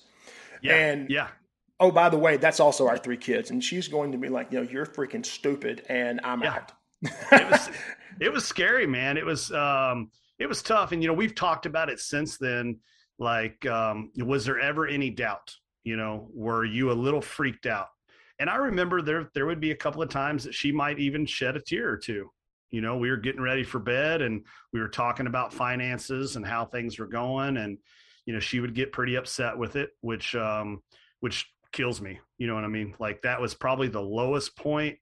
[0.61, 0.75] Yeah.
[0.75, 1.27] And yeah.
[1.79, 4.51] Oh, by the way, that's also our three kids, and she's going to be like,
[4.51, 6.55] "You know, you're freaking stupid," and I'm yeah.
[6.55, 7.69] out it was
[8.19, 9.17] it was scary, man.
[9.17, 10.91] It was um it was tough.
[10.91, 12.79] And you know, we've talked about it since then.
[13.19, 15.53] Like, um, was there ever any doubt?
[15.83, 17.87] You know, were you a little freaked out?
[18.39, 21.25] And I remember there there would be a couple of times that she might even
[21.25, 22.31] shed a tear or two.
[22.71, 26.45] You know, we were getting ready for bed and we were talking about finances and
[26.45, 27.57] how things were going.
[27.57, 27.77] And,
[28.25, 30.81] you know, she would get pretty upset with it, which um,
[31.19, 32.19] which kills me.
[32.37, 32.95] You know what I mean?
[32.99, 34.97] Like that was probably the lowest point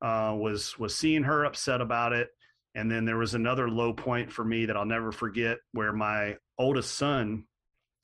[0.00, 2.28] uh, was was seeing her upset about it.
[2.74, 6.36] And then there was another low point for me that I'll never forget, where my
[6.58, 7.44] oldest son,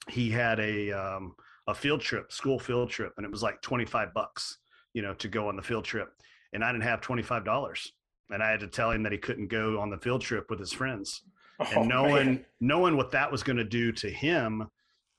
[0.09, 1.35] he had a um,
[1.67, 4.57] a field trip, school field trip, and it was like twenty five bucks,
[4.93, 6.09] you know, to go on the field trip,
[6.53, 7.91] and I didn't have twenty five dollars,
[8.29, 10.59] and I had to tell him that he couldn't go on the field trip with
[10.59, 11.21] his friends,
[11.59, 12.45] oh, and knowing man.
[12.59, 14.67] knowing what that was going to do to him,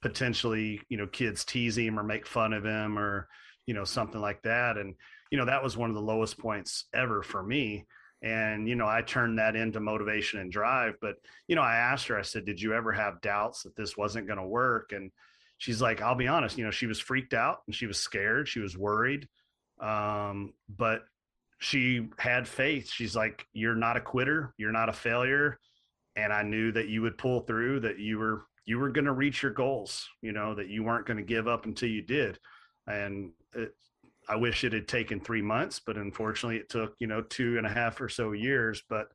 [0.02, 3.28] potentially, you know, kids tease him or make fun of him or
[3.66, 4.94] you know something like that, and
[5.30, 7.86] you know, that was one of the lowest points ever for me.
[8.22, 10.94] And, you know, I turned that into motivation and drive.
[11.00, 11.16] But,
[11.48, 14.26] you know, I asked her, I said, Did you ever have doubts that this wasn't
[14.26, 14.92] going to work?
[14.92, 15.10] And
[15.58, 18.48] she's like, I'll be honest, you know, she was freaked out and she was scared.
[18.48, 19.28] She was worried.
[19.80, 21.02] Um, but
[21.58, 22.90] she had faith.
[22.90, 24.54] She's like, You're not a quitter.
[24.56, 25.58] You're not a failure.
[26.16, 29.12] And I knew that you would pull through, that you were you were going to
[29.12, 32.38] reach your goals, you know, that you weren't going to give up until you did.
[32.86, 33.74] And it,
[34.28, 37.66] I wish it had taken three months, but unfortunately it took, you know, two and
[37.66, 38.82] a half or so years.
[38.88, 39.08] But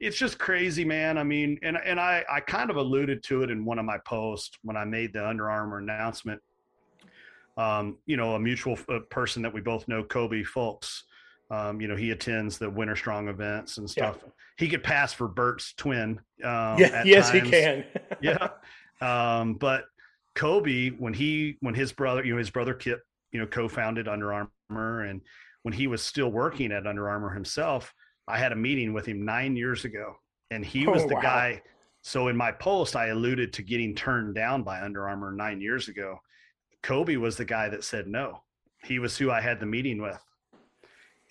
[0.00, 1.18] it's just crazy, man.
[1.18, 3.98] I mean, and, and I, I kind of alluded to it in one of my
[3.98, 6.42] posts when I made the Under Armour announcement.
[7.56, 8.76] Um, you know, a mutual
[9.10, 11.02] person that we both know, Kobe Fulks,
[11.50, 14.18] um, you know, he attends the Winter Strong events and stuff.
[14.22, 14.30] Yeah.
[14.56, 16.20] He could pass for Bert's twin.
[16.42, 17.44] Um, yeah, yes, times.
[17.44, 17.84] he can.
[18.20, 18.48] yeah.
[19.00, 19.84] Um, but
[20.34, 23.02] Kobe, when he, when his brother, you know, his brother Kip,
[23.34, 25.20] you know, co-founded Under Armour, and
[25.64, 27.92] when he was still working at Under Armour himself,
[28.28, 30.14] I had a meeting with him nine years ago,
[30.52, 31.20] and he was oh, the wow.
[31.20, 31.62] guy.
[32.02, 35.88] So in my post, I alluded to getting turned down by Under Armour nine years
[35.88, 36.20] ago.
[36.82, 38.42] Kobe was the guy that said no.
[38.84, 40.22] He was who I had the meeting with.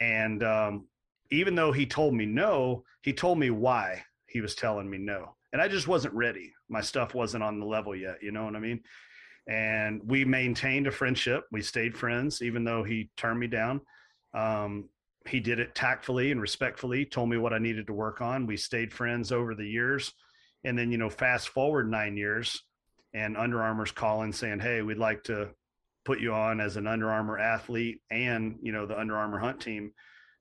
[0.02, 0.88] And um,
[1.32, 5.36] even though he told me no, he told me why he was telling me no.
[5.54, 6.52] And I just wasn't ready.
[6.68, 8.18] My stuff wasn't on the level yet.
[8.22, 8.82] You know what I mean?
[9.48, 11.46] And we maintained a friendship.
[11.52, 13.82] We stayed friends, even though he turned me down.
[14.34, 14.90] Um,
[15.28, 18.48] he did it tactfully and respectfully, told me what I needed to work on.
[18.48, 20.14] We stayed friends over the years.
[20.64, 22.64] And then, you know, fast forward nine years
[23.14, 25.50] and Under Armour's calling saying, Hey, we'd like to
[26.04, 29.62] put you on as an Under Armour athlete and you know the Under Armour hunt
[29.62, 29.94] team.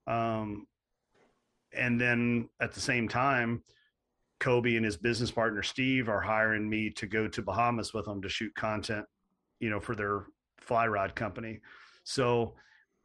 [0.07, 0.67] Um,
[1.73, 3.63] and then at the same time,
[4.43, 8.21] Kobe and his business partner Steve are hiring me to go to Bahamas with them
[8.23, 9.07] to shoot content,
[9.61, 10.27] you know, for their
[10.59, 11.61] fly rod company.
[12.03, 12.55] So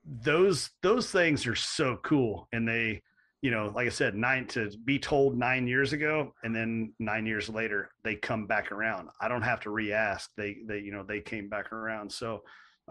[0.04, 3.04] those those things are so cool, and they,
[3.44, 7.28] you know, like I said, nine to be told nine years ago, and then nine
[7.28, 9.10] years later they come back around.
[9.22, 10.32] I don't have to re-ask.
[10.36, 12.12] They they you know they came back around.
[12.12, 12.42] So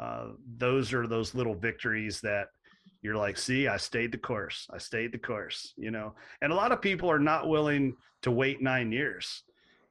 [0.00, 2.46] uh, those are those little victories that
[3.02, 4.66] you're like, see, I stayed the course.
[4.72, 5.72] I stayed the course.
[5.76, 9.42] You know, and a lot of people are not willing to wait nine years.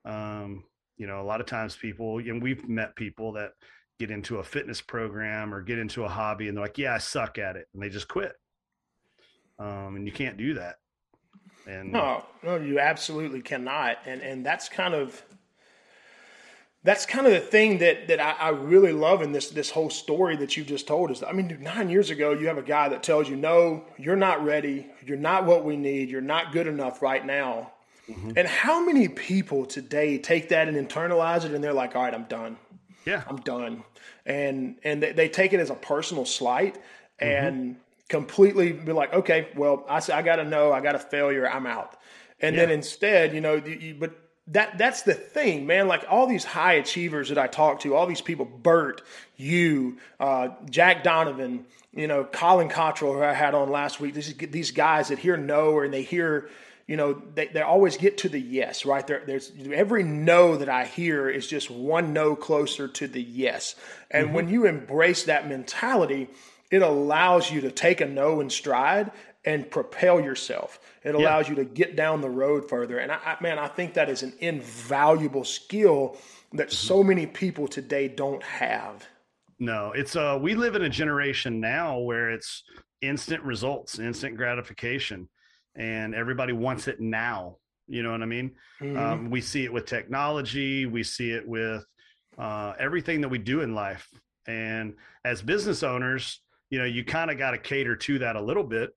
[0.04, 0.64] Um,
[0.98, 3.52] you know, a lot of times people, and we've met people that
[4.00, 6.98] get into a fitness program or get into a hobby and they're like, yeah, I
[6.98, 7.68] suck at it.
[7.74, 8.34] And they just quit.
[9.58, 10.76] Um, and you can't do that.
[11.68, 13.98] And no, no, you absolutely cannot.
[14.06, 15.24] And, and that's kind of,
[16.86, 19.90] that's kind of the thing that that I, I, really love in this this whole
[19.90, 21.24] story that you've just told us.
[21.24, 24.16] I mean, dude, nine years ago, you have a guy that tells you, "No, you're
[24.16, 24.86] not ready.
[25.04, 26.10] You're not what we need.
[26.10, 27.74] You're not good enough right now."
[28.08, 28.34] Mm-hmm.
[28.38, 32.14] And how many people today take that and internalize it, and they're like, "All right,
[32.14, 32.56] I'm done.
[33.04, 33.84] Yeah, I'm done,"
[34.28, 36.78] and and they, they take it as a personal slight
[37.18, 37.80] and mm-hmm.
[38.10, 40.72] completely be like, "Okay, well, I I got to know.
[40.72, 41.50] I got a failure.
[41.50, 41.98] I'm out."
[42.42, 42.66] And yeah.
[42.66, 45.88] then instead, you know, you, but that that's the thing, man.
[45.88, 49.02] Like all these high achievers that I talk to, all these people, Bert,
[49.38, 54.14] you, uh, Jack Donovan, you know, Colin Cottrell, who I had on last week.
[54.14, 56.50] These these guys that hear no and they hear,
[56.86, 59.06] you know, they, they always get to the yes, right?
[59.08, 63.76] There, there's every no that I hear is just one no closer to the yes.
[64.12, 64.36] And mm-hmm.
[64.36, 66.30] when you embrace that mentality,
[66.70, 69.12] it allows you to take a no in stride
[69.44, 70.80] and propel yourself.
[71.06, 71.52] It allows yeah.
[71.52, 72.98] you to get down the road further.
[72.98, 76.18] And I, I, man, I think that is an invaluable skill
[76.54, 76.88] that mm-hmm.
[76.88, 79.08] so many people today don't have.
[79.60, 82.64] No, it's uh we live in a generation now where it's
[83.02, 85.30] instant results, instant gratification,
[85.76, 87.58] and everybody wants it now.
[87.88, 88.56] You know what I mean?
[88.82, 88.98] Mm-hmm.
[88.98, 91.86] Um, we see it with technology, we see it with
[92.38, 94.10] uh, everything that we do in life.
[94.48, 98.42] And as business owners, you know, you kind of got to cater to that a
[98.42, 98.90] little bit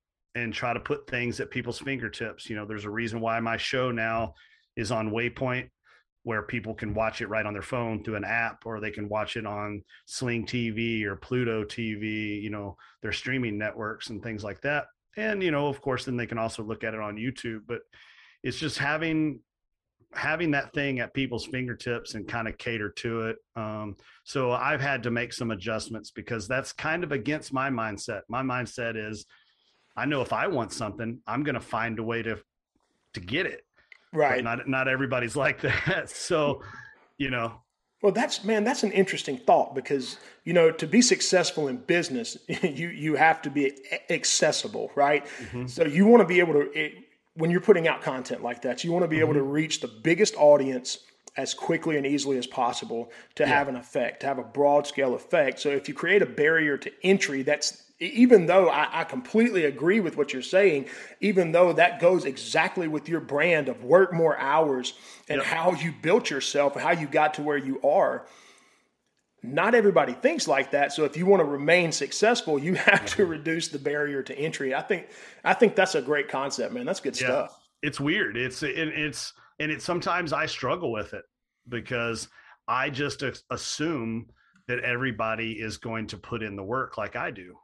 [0.43, 2.49] and try to put things at people's fingertips.
[2.49, 4.33] You know, there's a reason why my show now
[4.75, 5.69] is on Waypoint,
[6.23, 9.09] where people can watch it right on their phone through an app, or they can
[9.09, 14.43] watch it on Sling TV or Pluto TV, you know, their streaming networks and things
[14.43, 14.85] like that.
[15.17, 17.61] And, you know, of course, then they can also look at it on YouTube.
[17.67, 17.81] But
[18.43, 19.41] it's just having
[20.13, 23.37] having that thing at people's fingertips and kind of cater to it.
[23.55, 28.21] Um, so I've had to make some adjustments because that's kind of against my mindset.
[28.27, 29.25] My mindset is
[29.99, 32.39] I know if I want something, I'm going to find a way to
[33.13, 33.65] to get it.
[34.13, 34.43] Right.
[34.43, 36.09] But not not everybody's like that.
[36.09, 36.63] So,
[37.17, 37.61] you know.
[38.01, 42.37] Well, that's man, that's an interesting thought because you know to be successful in business,
[42.47, 43.73] you you have to be
[44.09, 45.25] accessible, right?
[45.25, 45.67] Mm-hmm.
[45.67, 46.93] So you want to be able to it,
[47.33, 49.25] when you're putting out content like that, you want to be mm-hmm.
[49.25, 50.99] able to reach the biggest audience
[51.39, 53.49] as quickly and easily as possible to yeah.
[53.49, 55.57] have an effect, to have a broad scale effect.
[55.59, 60.01] So if you create a barrier to entry, that's even though I, I, completely agree
[60.01, 60.87] with what you're saying,
[61.21, 64.93] even though that goes exactly with your brand of work more hours
[65.29, 65.45] and yep.
[65.45, 68.25] how you built yourself and how you got to where you are,
[69.41, 70.91] not everybody thinks like that.
[70.91, 73.31] So if you want to remain successful, you have to mm-hmm.
[73.31, 74.75] reduce the barrier to entry.
[74.75, 75.07] I think
[75.45, 76.85] I think that's a great concept, man.
[76.85, 77.27] That's good yeah.
[77.27, 77.59] stuff.
[77.81, 78.35] It's weird.
[78.35, 81.25] It's it, it's and it sometimes I struggle with it
[81.69, 82.27] because
[82.67, 84.27] I just assume
[84.67, 87.55] that everybody is going to put in the work like I do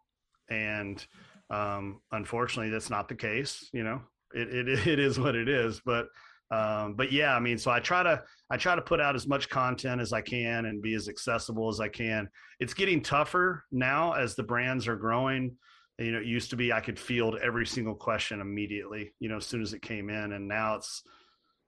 [0.49, 1.05] and
[1.49, 3.69] um, unfortunately, that's not the case.
[3.73, 4.01] You know,
[4.33, 5.81] it, it it is what it is.
[5.85, 6.07] But
[6.51, 9.27] um, but yeah, I mean, so I try to I try to put out as
[9.27, 12.29] much content as I can and be as accessible as I can.
[12.59, 15.55] It's getting tougher now as the brands are growing.
[15.97, 19.13] You know, it used to be I could field every single question immediately.
[19.19, 21.03] You know, as soon as it came in, and now it's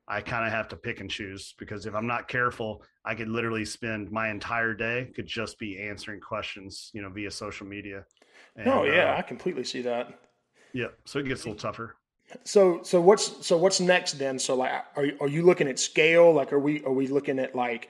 [0.08, 3.28] I kind of have to pick and choose because if I'm not careful, I could
[3.28, 8.06] literally spend my entire day could just be answering questions, you know, via social media.
[8.56, 10.20] And, oh yeah, uh, I completely see that.
[10.74, 11.96] Yeah, so it gets a little tougher.
[12.44, 14.40] So so what's so what's next then?
[14.40, 16.34] So like, are are you looking at scale?
[16.34, 17.90] Like, are we are we looking at like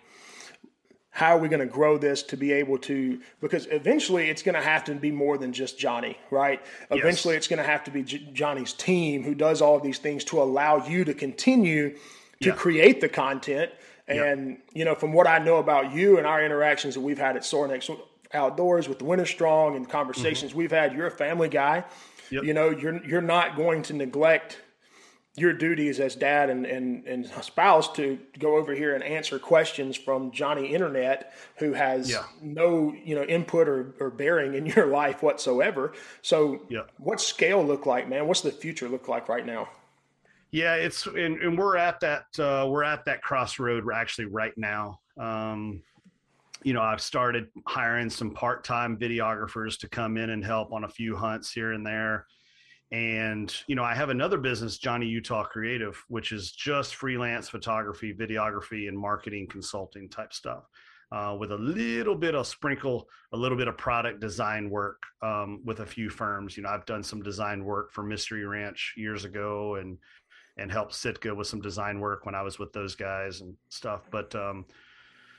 [1.18, 4.54] how are we going to grow this to be able to because eventually it's going
[4.54, 7.40] to have to be more than just johnny right eventually yes.
[7.40, 10.24] it's going to have to be J- johnny's team who does all of these things
[10.26, 11.96] to allow you to continue
[12.42, 12.54] to yeah.
[12.54, 13.72] create the content
[14.08, 14.56] and yeah.
[14.74, 17.42] you know from what i know about you and our interactions that we've had at
[17.42, 17.90] Sorinex
[18.34, 20.60] outdoors with the Winter Strong and conversations mm-hmm.
[20.60, 20.94] we've had.
[20.94, 21.86] You're a family guy.
[22.30, 22.44] Yep.
[22.44, 24.60] You know, you're you're not going to neglect
[25.38, 29.96] your duties as dad and, and, and spouse to go over here and answer questions
[29.96, 32.24] from Johnny Internet, who has yeah.
[32.42, 35.94] no you know input or, or bearing in your life whatsoever.
[36.22, 36.82] So, yeah.
[36.98, 38.28] what's scale look like, man?
[38.28, 39.70] What's the future look like right now?
[40.52, 45.00] Yeah, it's and, and we're at that uh, we're at that crossroad actually right now.
[45.18, 45.84] Um,
[46.64, 50.84] you know, I've started hiring some part time videographers to come in and help on
[50.84, 52.26] a few hunts here and there.
[52.92, 58.14] And, you know, I have another business, Johnny Utah Creative, which is just freelance photography,
[58.14, 60.64] videography, and marketing consulting type stuff.
[61.10, 65.62] Uh, with a little bit of sprinkle, a little bit of product design work um,
[65.64, 66.58] with a few firms.
[66.58, 69.98] You know, I've done some design work for Mystery Ranch years ago, and
[70.58, 74.02] and helped Sitka with some design work when I was with those guys and stuff.
[74.12, 74.66] But um,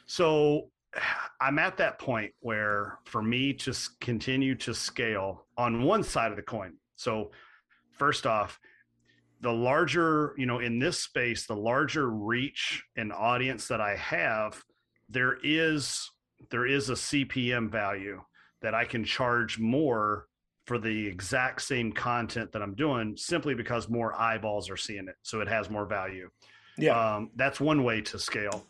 [0.06, 0.70] so
[1.40, 6.37] I'm at that point where for me to continue to scale on one side of
[6.37, 6.74] the coin.
[6.98, 7.30] So,
[7.92, 8.58] first off,
[9.40, 14.62] the larger, you know, in this space, the larger reach and audience that I have,
[15.08, 16.11] there is
[16.50, 18.20] there is a CPM value
[18.62, 20.26] that I can charge more
[20.66, 25.16] for the exact same content that I'm doing simply because more eyeballs are seeing it.
[25.22, 26.28] So it has more value.
[26.76, 27.14] Yeah.
[27.16, 28.64] Um, that's one way to scale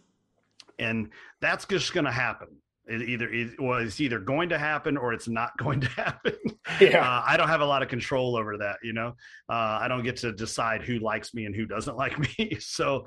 [0.79, 1.11] and
[1.41, 2.49] that's just going to happen.
[2.89, 6.35] It either it, well, it's either going to happen or it's not going to happen.
[6.81, 8.77] Yeah, uh, I don't have a lot of control over that.
[8.83, 9.09] You know,
[9.49, 12.57] uh, I don't get to decide who likes me and who doesn't like me.
[12.61, 13.07] so,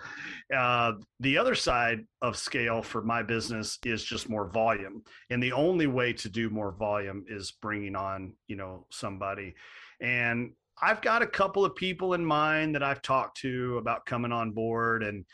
[0.55, 5.53] uh, the other side of scale for my business is just more volume, and the
[5.53, 9.55] only way to do more volume is bringing on you know somebody,
[9.99, 14.31] and I've got a couple of people in mind that I've talked to about coming
[14.31, 15.25] on board and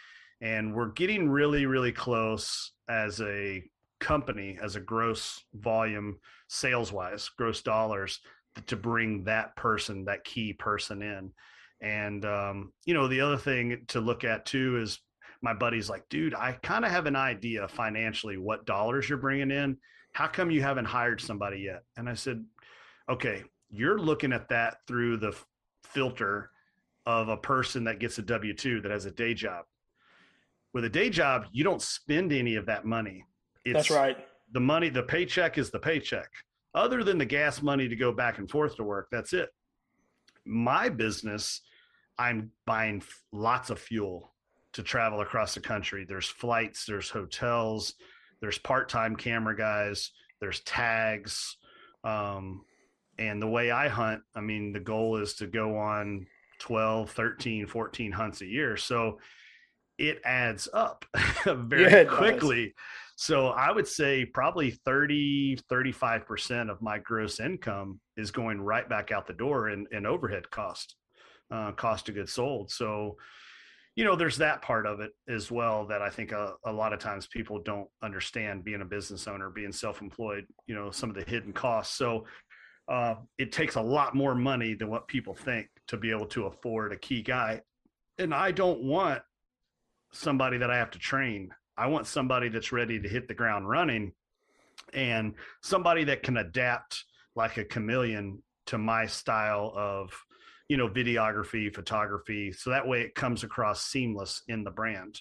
[0.41, 3.63] and we're getting really really close as a
[3.99, 8.19] company as a gross volume sales wise gross dollars
[8.65, 11.31] to bring that person that key person in.
[11.81, 14.99] And um, you know the other thing to look at too is
[15.41, 19.51] my buddy's like dude i kind of have an idea financially what dollars you're bringing
[19.51, 19.77] in.
[20.13, 21.83] How come you haven't hired somebody yet?
[21.95, 22.43] And i said
[23.09, 25.35] okay you're looking at that through the
[25.83, 26.49] filter
[27.05, 29.65] of a person that gets a w2 that has a day job.
[30.73, 33.25] With a day job, you don't spend any of that money.
[33.73, 34.17] That's right.
[34.53, 36.29] The money, the paycheck is the paycheck.
[36.73, 39.49] Other than the gas money to go back and forth to work, that's it.
[40.45, 41.61] My business,
[42.17, 44.31] I'm buying lots of fuel
[44.73, 46.05] to travel across the country.
[46.07, 47.95] There's flights, there's hotels,
[48.41, 51.57] there's part-time camera guys, there's tags.
[52.03, 52.63] Um,
[53.17, 56.27] and the way I hunt, I mean, the goal is to go on
[56.59, 58.77] 12, 13, 14 hunts a year.
[58.77, 59.19] So
[59.97, 61.05] it adds up
[61.45, 62.65] very yeah, quickly.
[62.65, 62.73] Does.
[63.19, 69.11] So I would say probably 30, 35% of my gross income is going right back
[69.11, 70.95] out the door in, in overhead cost,
[71.49, 72.69] uh, cost of goods sold.
[72.69, 73.17] So,
[73.95, 76.93] you know, there's that part of it as well that I think a, a lot
[76.93, 81.15] of times people don't understand being a business owner, being self-employed, you know, some of
[81.15, 81.97] the hidden costs.
[81.97, 82.23] So
[82.87, 86.45] uh, it takes a lot more money than what people think to be able to
[86.45, 87.63] afford a key guy.
[88.19, 89.23] And I don't want
[90.13, 91.49] somebody that I have to train.
[91.77, 94.13] I want somebody that's ready to hit the ground running
[94.93, 97.03] and somebody that can adapt
[97.35, 100.11] like a chameleon to my style of
[100.69, 102.51] you know videography photography.
[102.51, 105.19] So that way it comes across seamless in the brand.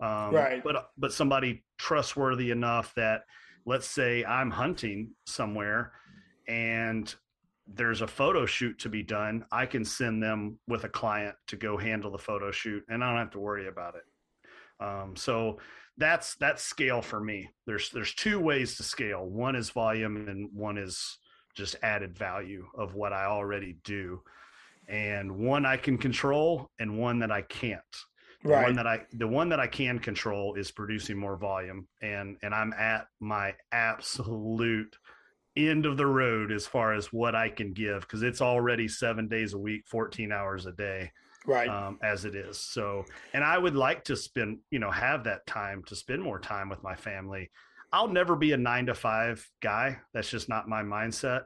[0.00, 0.62] Um, right.
[0.62, 3.22] but but somebody trustworthy enough that
[3.64, 5.92] let's say i'm hunting somewhere
[6.48, 7.14] and
[7.66, 11.56] there's a photo shoot to be done i can send them with a client to
[11.56, 14.02] go handle the photo shoot and i don't have to worry about it.
[14.80, 15.58] Um, so
[15.98, 20.50] that's that's scale for me there's there's two ways to scale one is volume and
[20.52, 21.18] one is
[21.54, 24.20] just added value of what i already do
[24.88, 27.80] and one I can control and one that I can't.
[28.42, 28.64] The right.
[28.64, 32.54] one that I the one that I can control is producing more volume and and
[32.54, 34.94] I'm at my absolute
[35.56, 39.26] end of the road as far as what I can give because it's already 7
[39.26, 41.10] days a week, 14 hours a day.
[41.46, 41.68] Right.
[41.68, 42.58] Um, as it is.
[42.58, 46.40] So, and I would like to spend, you know, have that time to spend more
[46.40, 47.50] time with my family.
[47.92, 49.98] I'll never be a 9 to 5 guy.
[50.12, 51.42] That's just not my mindset.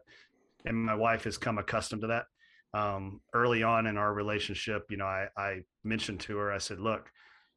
[0.64, 2.24] And my wife has come accustomed to that
[2.72, 6.78] um, early on in our relationship, you know, I, I mentioned to her, I said,
[6.78, 7.10] look,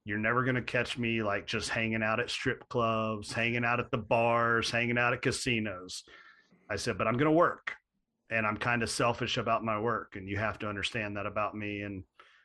[0.06, 3.80] you're never going to catch me like just hanging out at strip clubs, hanging out
[3.80, 6.04] at the bars, hanging out at casinos.
[6.70, 7.74] I said, but I'm going to work
[8.30, 10.16] and I'm kind of selfish about my work.
[10.16, 11.82] And you have to understand that about me.
[11.82, 12.04] And,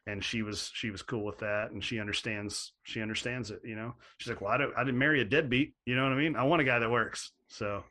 [0.08, 1.70] and she was, she was cool with that.
[1.70, 4.98] And she understands, she understands it, you know, she's like, well, I don't, I didn't
[4.98, 5.74] marry a deadbeat.
[5.84, 6.34] You know what I mean?
[6.34, 7.30] I want a guy that works.
[7.48, 7.84] So,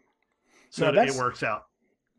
[0.72, 1.66] so no, it works out.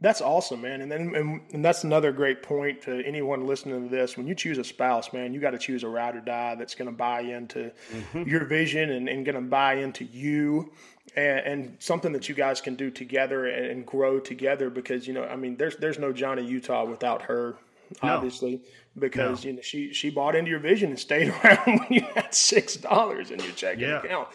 [0.01, 0.80] That's awesome, man.
[0.80, 4.16] And then and, and, that's another great point to anyone listening to this.
[4.16, 6.76] When you choose a spouse, man, you got to choose a ride or die that's
[6.76, 8.22] going to buy into mm-hmm.
[8.22, 10.70] your vision and, and going to buy into you
[11.16, 15.14] and, and, something that you guys can do together and, and, grow together because, you
[15.14, 17.57] know, I mean, there's, there's no Johnny Utah without her,
[18.03, 18.61] obviously, no.
[19.01, 19.51] because, no.
[19.51, 23.30] you know, she, she bought into your vision and stayed around when you had $6
[23.30, 24.03] in your checking yeah.
[24.03, 24.28] account.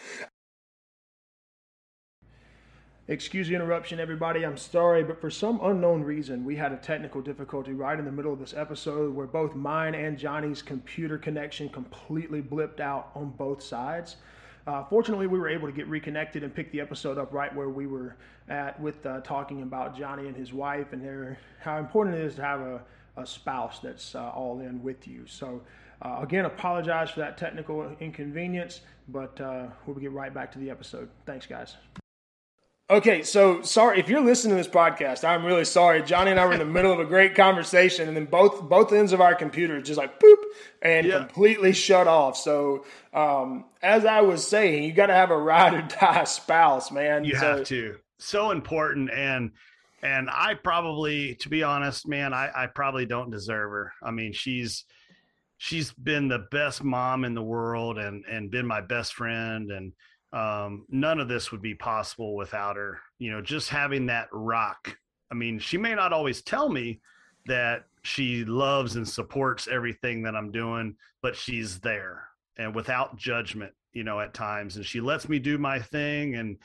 [3.10, 4.46] Excuse the interruption, everybody.
[4.46, 8.12] I'm sorry, but for some unknown reason, we had a technical difficulty right in the
[8.14, 13.32] middle of this episode where both mine and Johnny's computer connection completely blipped out on
[13.32, 14.16] both sides.
[14.66, 17.68] Uh, fortunately, we were able to get reconnected and pick the episode up right where
[17.68, 18.16] we were
[18.48, 22.36] at with uh, talking about Johnny and his wife and their, how important it is
[22.36, 22.82] to have a,
[23.18, 25.26] a spouse that's uh, all in with you.
[25.28, 25.62] So,
[26.02, 30.70] uh, again, apologize for that technical inconvenience, but uh, we'll get right back to the
[30.70, 31.10] episode.
[31.26, 31.76] Thanks, guys.
[32.90, 35.24] Okay, so sorry if you're listening to this podcast.
[35.24, 36.04] I'm really sorry.
[36.04, 38.92] Johnny and I were in the middle of a great conversation, and then both both
[38.92, 40.36] ends of our computer just like boop
[40.82, 41.18] and yeah.
[41.20, 42.36] completely shut off.
[42.38, 46.92] So, um, as I was saying, you got to have a ride or die spouse,
[46.92, 47.24] man.
[47.24, 47.96] You so, have to.
[48.20, 49.54] So important, and
[50.04, 53.94] and I probably, to be honest, man, I, I probably don't deserve her.
[54.04, 54.86] I mean, she's
[55.58, 59.94] she's been the best mom in the world, and and been my best friend, and
[60.34, 63.00] um, none of this would be possible without her.
[63.18, 64.98] You know, just having that rock.
[65.32, 67.00] I mean, she may not always tell me
[67.46, 72.28] that she loves and supports everything that I'm doing, but she's there
[72.58, 74.76] and without judgment, you know, at times.
[74.76, 76.36] And she lets me do my thing.
[76.36, 76.58] And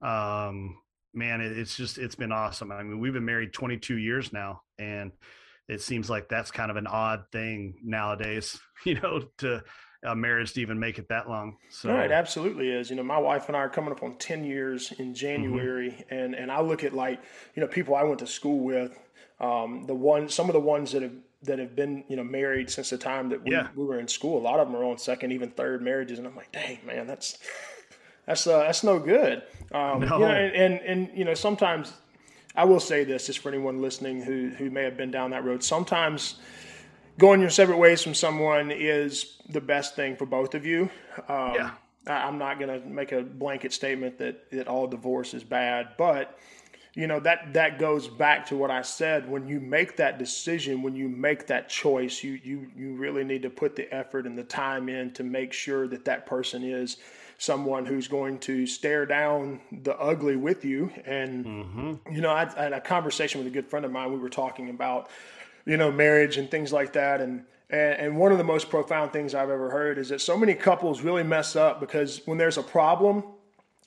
[0.00, 0.78] um,
[1.14, 2.72] man, it's just, it's been awesome.
[2.72, 4.62] I mean, we've been married 22 years now.
[4.78, 5.12] And
[5.68, 9.62] it seems like that's kind of an odd thing nowadays, you know, to
[10.04, 11.56] a marriage to even make it that long.
[11.70, 12.90] So right, absolutely is.
[12.90, 15.14] You know, my wife and I are coming up on ten years in mm-hmm.
[15.14, 16.14] January, mm-hmm.
[16.14, 17.22] and and I look at like
[17.54, 18.98] you know people I went to school with,
[19.40, 22.70] um, the one some of the ones that have that have been you know married
[22.70, 23.68] since the time that we, yeah.
[23.74, 24.38] we were in school.
[24.38, 27.06] A lot of them are on second, even third marriages, and I'm like, dang man,
[27.06, 27.38] that's
[28.26, 29.42] that's uh, that's no good.
[29.72, 30.18] Um, no.
[30.18, 31.92] You know, and, and and you know sometimes
[32.54, 35.44] I will say this just for anyone listening who who may have been down that
[35.44, 35.62] road.
[35.62, 36.36] Sometimes
[37.18, 40.90] going your separate ways from someone is the best thing for both of you.
[41.28, 41.70] Um, yeah.
[42.06, 45.90] I, am not going to make a blanket statement that, that all divorce is bad,
[45.96, 46.38] but
[46.94, 49.28] you know that that goes back to what I said.
[49.28, 53.42] When you make that decision, when you make that choice, you you you really need
[53.42, 56.98] to put the effort and the time in to make sure that that person is
[57.44, 60.90] someone who's going to stare down the ugly with you.
[61.04, 62.14] And mm-hmm.
[62.14, 64.12] you know, I, I had a conversation with a good friend of mine.
[64.12, 65.08] We were talking about
[65.64, 67.20] you know, marriage and things like that.
[67.20, 70.54] And, and, one of the most profound things I've ever heard is that so many
[70.54, 73.24] couples really mess up because when there's a problem,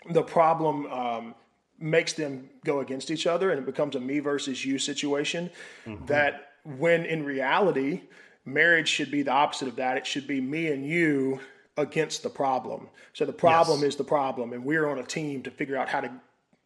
[0.09, 1.35] the problem um,
[1.79, 5.49] makes them go against each other and it becomes a me versus you situation.
[5.85, 6.05] Mm-hmm.
[6.07, 8.01] That when in reality,
[8.45, 9.97] marriage should be the opposite of that.
[9.97, 11.39] It should be me and you
[11.77, 12.89] against the problem.
[13.13, 13.89] So the problem yes.
[13.89, 16.11] is the problem, and we're on a team to figure out how to,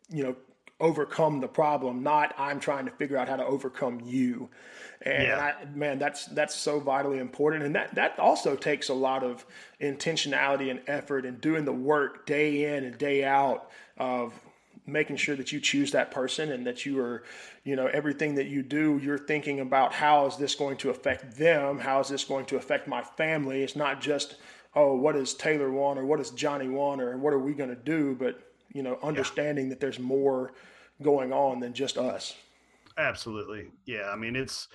[0.09, 0.35] you know,
[0.79, 4.49] overcome the problem, not I'm trying to figure out how to overcome you.
[5.03, 5.53] And yeah.
[5.61, 9.45] I, man, that's that's so vitally important, and that that also takes a lot of
[9.79, 14.33] intentionality and effort and doing the work day in and day out of
[14.85, 17.23] making sure that you choose that person and that you are,
[17.63, 21.37] you know, everything that you do, you're thinking about how is this going to affect
[21.37, 21.79] them?
[21.79, 23.63] How is this going to affect my family?
[23.63, 24.35] It's not just,
[24.75, 27.69] oh, what does Taylor want or what does Johnny want or what are we going
[27.69, 28.15] to do?
[28.17, 28.39] But,
[28.73, 29.69] you know, understanding yeah.
[29.71, 30.53] that there's more
[31.01, 32.35] going on than just us.
[32.97, 33.71] Absolutely.
[33.85, 34.09] Yeah.
[34.11, 34.67] I mean, it's,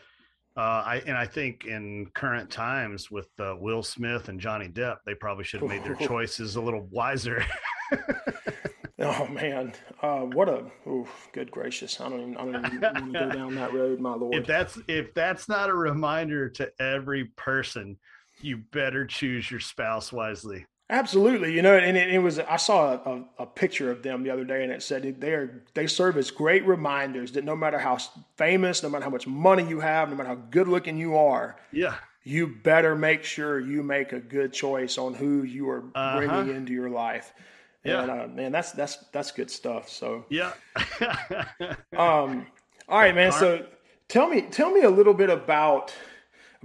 [0.57, 4.99] uh, I and I think in current times with uh, Will Smith and Johnny Depp,
[5.05, 7.45] they probably should have made their choices a little wiser.
[8.99, 12.01] Oh man, uh, what a oh, good gracious!
[12.01, 14.35] I don't even I don't even want to go down that road, my lord.
[14.35, 17.99] If that's if that's not a reminder to every person,
[18.41, 20.67] you better choose your spouse wisely.
[20.89, 24.31] Absolutely, you know, and it, it was I saw a, a, picture of them the
[24.31, 27.77] other day, and it said they are they serve as great reminders that no matter
[27.77, 27.99] how
[28.37, 31.57] famous, no matter how much money you have, no matter how good looking you are,
[31.73, 36.19] yeah, you better make sure you make a good choice on who you are uh-huh.
[36.19, 37.33] bringing into your life.
[37.83, 39.89] Yeah, and, uh, man, that's that's that's good stuff.
[39.89, 40.53] So yeah.
[41.97, 42.47] um,
[42.89, 43.33] all right, man.
[43.33, 43.67] So
[44.07, 45.93] tell me tell me a little bit about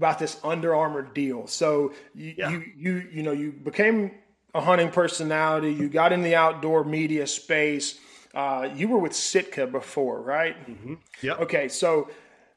[0.01, 1.45] about this Under Armour deal.
[1.45, 2.49] So you yeah.
[2.49, 4.11] you you you know you became
[4.55, 5.71] a hunting personality.
[5.71, 7.99] You got in the outdoor media space.
[8.33, 10.57] Uh, you were with Sitka before, right?
[10.67, 10.95] Mm-hmm.
[11.21, 11.33] Yeah.
[11.33, 12.09] Okay, so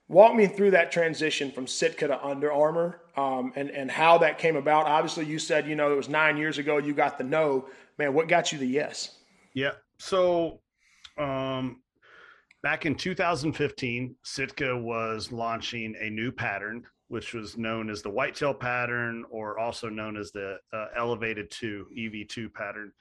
[0.09, 4.39] walk me through that transition from Sitka to Under Armour um, and and how that
[4.39, 4.87] came about.
[4.87, 6.79] Obviously, you said you know it was nine years ago.
[6.79, 7.67] You got the no,
[7.99, 9.19] man, what got you the yes?
[9.53, 9.73] Yeah.
[9.99, 10.61] So,
[11.19, 11.83] um,
[12.63, 18.55] back in 2015, Sitka was launching a new pattern, which was known as the whitetail
[18.55, 22.93] pattern, or also known as the uh, elevated two EV2 pattern.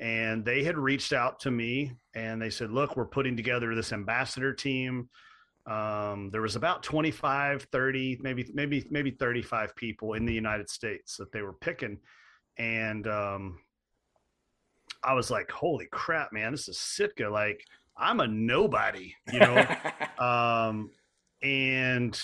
[0.00, 3.92] And they had reached out to me and they said, Look, we're putting together this
[3.92, 5.08] ambassador team.
[5.66, 11.16] Um, there was about 25, 30, maybe, maybe, maybe 35 people in the United States
[11.16, 11.98] that they were picking.
[12.58, 13.58] And um,
[15.02, 17.28] I was like, holy crap, man, this is Sitka.
[17.28, 17.64] Like,
[17.96, 19.66] I'm a nobody, you know?
[20.18, 20.90] um,
[21.42, 22.20] and,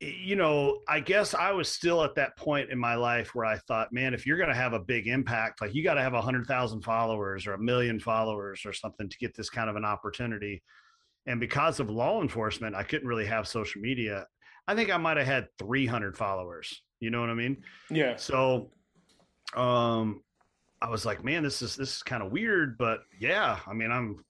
[0.00, 3.56] you know, I guess I was still at that point in my life where I
[3.56, 6.12] thought, man, if you're going to have a big impact, like you got to have
[6.12, 9.76] a hundred thousand followers or a million followers or something to get this kind of
[9.76, 10.62] an opportunity.
[11.26, 14.26] And because of law enforcement, I couldn't really have social media.
[14.68, 16.82] I think I might have had 300 followers.
[17.00, 17.62] You know what I mean?
[17.90, 18.16] Yeah.
[18.16, 18.70] So,
[19.54, 20.22] um,
[20.80, 23.90] I was like, man, this is this is kind of weird, but yeah, I mean,
[23.90, 24.24] I'm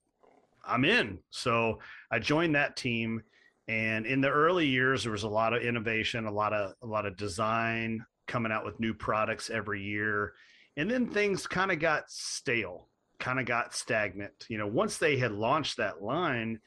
[0.65, 1.19] I'm in.
[1.31, 3.23] So I joined that team,
[3.69, 6.87] and in the early years, there was a lot of innovation, a lot of a
[6.87, 10.35] lot of design, coming out with new products every year,
[10.77, 12.89] and then things kind of got stale,
[13.19, 14.47] kind of got stagnant.
[14.49, 16.61] You know, once they had launched that line,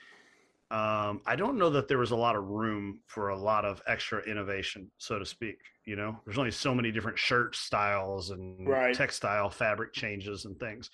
[0.71, 3.81] um, I don't know that there was a lot of room for a lot of
[3.87, 5.57] extra innovation, so to speak.
[5.85, 8.93] You know, there's only so many different shirt styles and right.
[8.93, 10.91] textile fabric changes and things.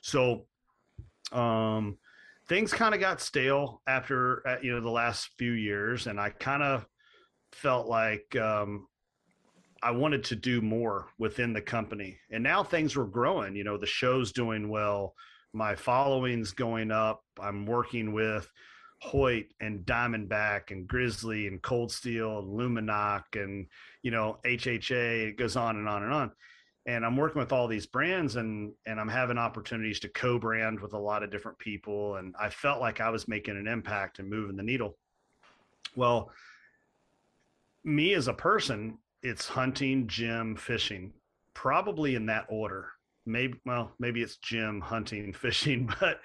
[0.00, 0.46] So,
[1.30, 1.98] um,
[2.52, 6.28] things kind of got stale after uh, you know the last few years, and I
[6.28, 6.86] kind of
[7.52, 8.88] felt like um,
[9.82, 12.18] I wanted to do more within the company.
[12.30, 13.56] And now things were growing.
[13.56, 15.14] You know, the show's doing well,
[15.54, 17.22] my following's going up.
[17.40, 18.52] I'm working with
[19.00, 23.66] Hoyt and Diamondback and Grizzly and Cold Steel and Lumenok and
[24.02, 25.28] you know HHA.
[25.28, 26.32] It goes on and on and on.
[26.86, 30.94] And I'm working with all these brands and and I'm having opportunities to co-brand with
[30.94, 32.16] a lot of different people.
[32.16, 34.98] And I felt like I was making an impact and moving the needle.
[35.94, 36.30] Well,
[37.84, 41.12] me as a person, it's hunting, gym, fishing,
[41.54, 42.88] probably in that order.
[43.24, 46.20] Maybe well, maybe it's gym, hunting, fishing, but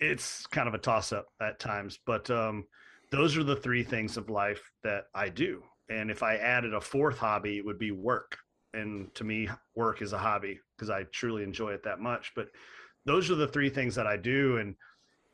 [0.00, 2.64] it's kind of a toss up at times, but um,
[3.10, 5.62] those are the three things of life that I do.
[5.90, 8.38] And if I added a fourth hobby, it would be work.
[8.74, 12.32] And to me, work is a hobby because I truly enjoy it that much.
[12.36, 12.48] But
[13.04, 14.58] those are the three things that I do.
[14.58, 14.74] And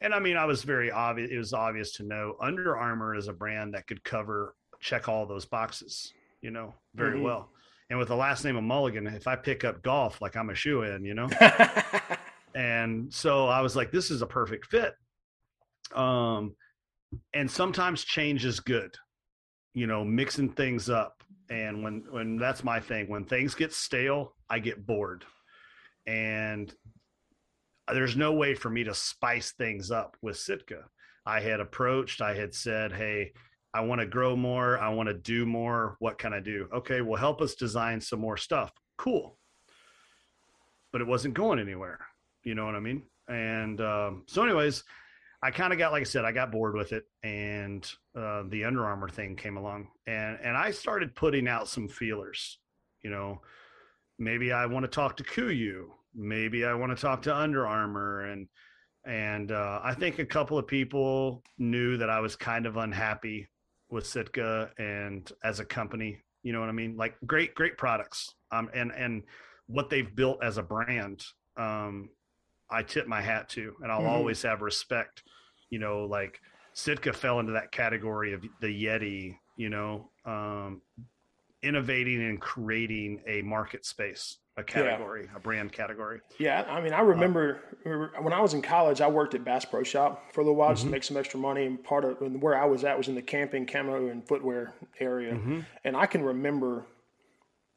[0.01, 1.31] and I mean, I was very obvious.
[1.33, 5.25] It was obvious to know Under Armour is a brand that could cover check all
[5.25, 6.13] those boxes,
[6.43, 7.25] you know, very mm-hmm.
[7.25, 7.49] well.
[7.91, 10.55] And with the last name of Mulligan, if I pick up golf, like I'm a
[10.55, 11.29] shoe in, you know.
[12.55, 14.95] and so I was like, this is a perfect fit.
[15.95, 16.55] Um,
[17.33, 18.95] and sometimes change is good,
[19.75, 21.23] you know, mixing things up.
[21.51, 25.25] And when when that's my thing, when things get stale, I get bored,
[26.07, 26.75] and
[27.93, 30.85] there's no way for me to spice things up with Sitka.
[31.27, 33.33] I had approached, I had said, hey.
[33.77, 34.79] I want to grow more.
[34.79, 35.97] I want to do more.
[35.99, 36.69] What can I do?
[36.73, 38.71] Okay, well, help us design some more stuff.
[38.97, 39.37] Cool.
[40.93, 41.99] But it wasn't going anywhere.
[42.45, 43.03] You know what I mean?
[43.27, 44.85] And um, so, anyways,
[45.45, 47.87] I kind of got, like I said, I got bored with it, and
[48.19, 52.59] uh, the Under Armour thing came along, and and I started putting out some feelers.
[53.03, 53.43] You know,
[54.19, 58.23] maybe I want to talk to KUIU, maybe I want to talk to Under Armour,
[58.23, 58.49] and
[59.05, 63.47] and uh, I think a couple of people knew that I was kind of unhappy
[63.91, 66.23] with Sitka and as a company.
[66.43, 66.97] You know what I mean?
[66.97, 69.23] Like great, great products, um, and and
[69.67, 71.23] what they've built as a brand.
[71.59, 72.09] Um,
[72.71, 74.09] I tip my hat to, and I'll mm-hmm.
[74.09, 75.23] always have respect.
[75.71, 76.41] You know, like
[76.73, 79.37] Sitka fell into that category of the Yeti.
[79.57, 80.83] You know, um,
[81.63, 85.37] innovating and creating a market space a category, yeah.
[85.37, 86.21] a brand category.
[86.39, 89.65] Yeah, I mean, I remember uh, when I was in college, I worked at Bass
[89.65, 90.75] Pro Shop for a little while mm-hmm.
[90.75, 90.93] just to mm-hmm.
[90.93, 91.67] make some extra money.
[91.67, 94.75] And part of and where I was at was in the camping, camo, and footwear
[95.01, 95.35] area.
[95.35, 95.61] Mm-hmm.
[95.85, 96.87] And I can remember,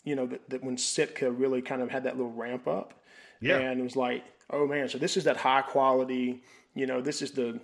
[0.03, 2.93] you know, that, that, when Sitka really kind of had that little ramp up.
[3.41, 3.57] Yeah.
[3.57, 6.41] And it was like, oh man, so this is that high quality,
[6.73, 7.59] you know, this is the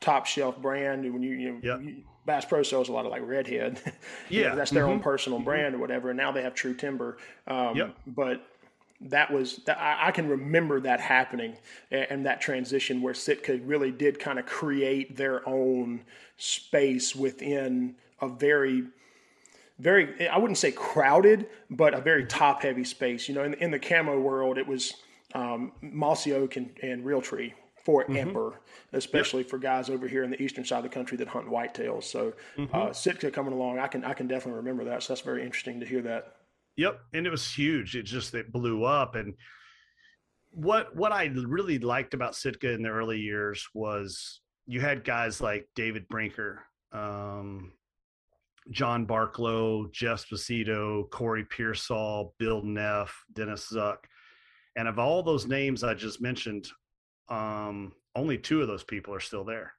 [0.00, 1.04] top shelf brand.
[1.04, 1.82] And when you, you know, yep.
[1.82, 3.80] you, Bass Pro sells a lot of like Redhead.
[4.30, 4.92] Yeah, know, that's their mm-hmm.
[4.92, 5.46] own personal mm-hmm.
[5.46, 6.10] brand or whatever.
[6.10, 7.16] And now they have True Timber.
[7.46, 7.96] Um, yep.
[8.06, 8.46] But
[9.00, 11.56] that was that I, I, can remember that happening
[11.90, 16.02] and, and, that transition where Sitka really did kind of create their own
[16.36, 18.84] space within a very
[19.78, 22.38] very I wouldn't say crowded, but a very mm-hmm.
[22.38, 23.28] top heavy space.
[23.28, 24.94] You know, in, in the camo world, it was
[25.34, 27.52] um, mossy oak and, and Realtree
[27.84, 28.16] for mm-hmm.
[28.16, 28.60] Ember,
[28.92, 29.50] especially yep.
[29.50, 32.04] for guys over here in the eastern side of the country that hunt whitetails.
[32.04, 32.74] So mm-hmm.
[32.74, 35.02] uh, Sitka coming along, I can I can definitely remember that.
[35.02, 36.34] So that's very interesting to hear that.
[36.76, 37.96] Yep, and it was huge.
[37.96, 39.14] It just it blew up.
[39.14, 39.34] And
[40.50, 45.40] what what I really liked about Sitka in the early years was you had guys
[45.40, 46.62] like David Brinker,
[46.92, 47.72] um,
[48.70, 53.98] John Barklow, Jeff Sposito, Corey Pearsall, Bill Neff, Dennis Zuck.
[54.78, 56.68] And of all those names I just mentioned,
[57.28, 59.72] um, only two of those people are still there.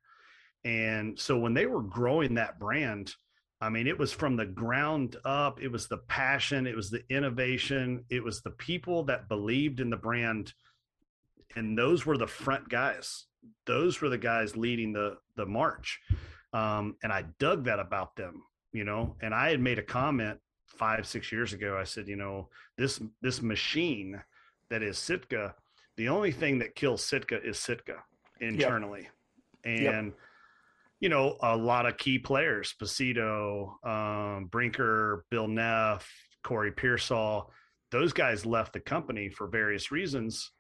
[0.66, 3.16] And so when they were growing that brand,
[3.62, 5.64] I mean, it was from the ground up.
[5.64, 6.68] It was the passion.
[6.68, 8.04] It was the innovation.
[8.10, 10.54] It was the people that believed in the brand,
[11.56, 13.26] and those were the front guys.
[13.66, 16.02] Those were the guys leading the the march,
[16.52, 18.44] um, and I dug that about them.
[18.74, 21.78] You know, and I had made a comment five six years ago.
[21.78, 24.22] I said, you know, this this machine
[24.70, 25.56] that is Sitka
[26.00, 27.98] the only thing that kills Sitka is Sitka
[28.40, 29.10] internally.
[29.66, 29.94] Yep.
[29.94, 30.18] And, yep.
[31.02, 36.10] you know, a lot of key players, Sposito, um, Brinker, Bill Neff,
[36.42, 37.52] Corey Pearsall,
[37.92, 40.52] those guys left the company for various reasons.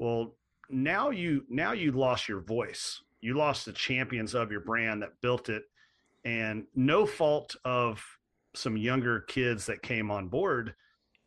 [0.00, 0.34] Well,
[0.68, 3.00] now you now you lost your voice.
[3.20, 5.62] You lost the champions of your brand that built it.
[6.24, 8.04] And no fault of
[8.56, 10.74] some younger kids that came on board,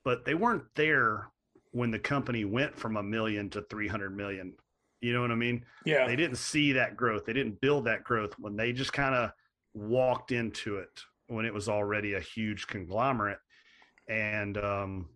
[0.03, 1.32] but they weren't there
[1.72, 4.53] when the company went from a million to 300 million.
[5.01, 5.63] You know what I mean?
[5.86, 6.07] Yeah.
[6.07, 7.26] They didn't see that growth.
[7.26, 9.32] They didn't build that growth when they just kind of
[9.74, 13.39] walked into it when it was already a huge conglomerate.
[14.07, 15.09] And um,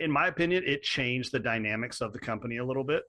[0.00, 3.04] in my opinion, it changed the dynamics of the company a little bit.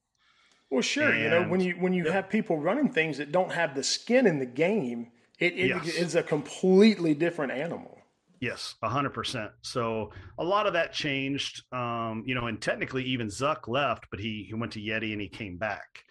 [0.69, 1.09] Well, sure.
[1.09, 3.83] And, you know, when you when you have people running things that don't have the
[3.83, 5.87] skin in the game, it, it yes.
[5.87, 7.96] is a completely different animal.
[8.39, 9.51] Yes, hundred percent.
[9.61, 11.63] So a lot of that changed.
[11.71, 15.21] Um, you know, and technically even Zuck left, but he he went to Yeti and
[15.21, 16.03] he came back.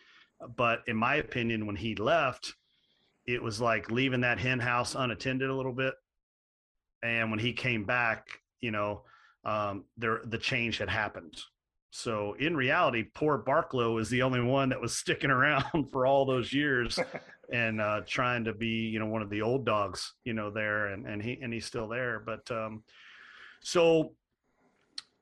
[0.57, 2.55] But in my opinion, when he left,
[3.27, 5.95] it was like leaving that hen house unattended a little bit.
[7.03, 8.27] And when he came back,
[8.61, 9.03] you know,
[9.45, 11.35] um, there the change had happened.
[11.91, 16.27] So in reality, poor Barklow is the only one that was sticking around for all
[16.27, 16.99] those years
[17.53, 20.89] and uh, trying to be, you know, one of the old dogs, you know, there,
[20.89, 22.23] and and he and he's still there.
[22.25, 22.83] But um,
[23.63, 24.13] so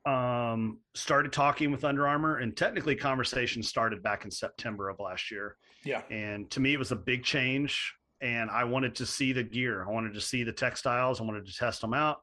[0.05, 5.31] um, started talking with Under Armour, and technically, conversation started back in September of last
[5.31, 5.57] year.
[5.83, 9.43] Yeah, and to me, it was a big change, and I wanted to see the
[9.43, 9.85] gear.
[9.87, 11.21] I wanted to see the textiles.
[11.21, 12.17] I wanted to test them out.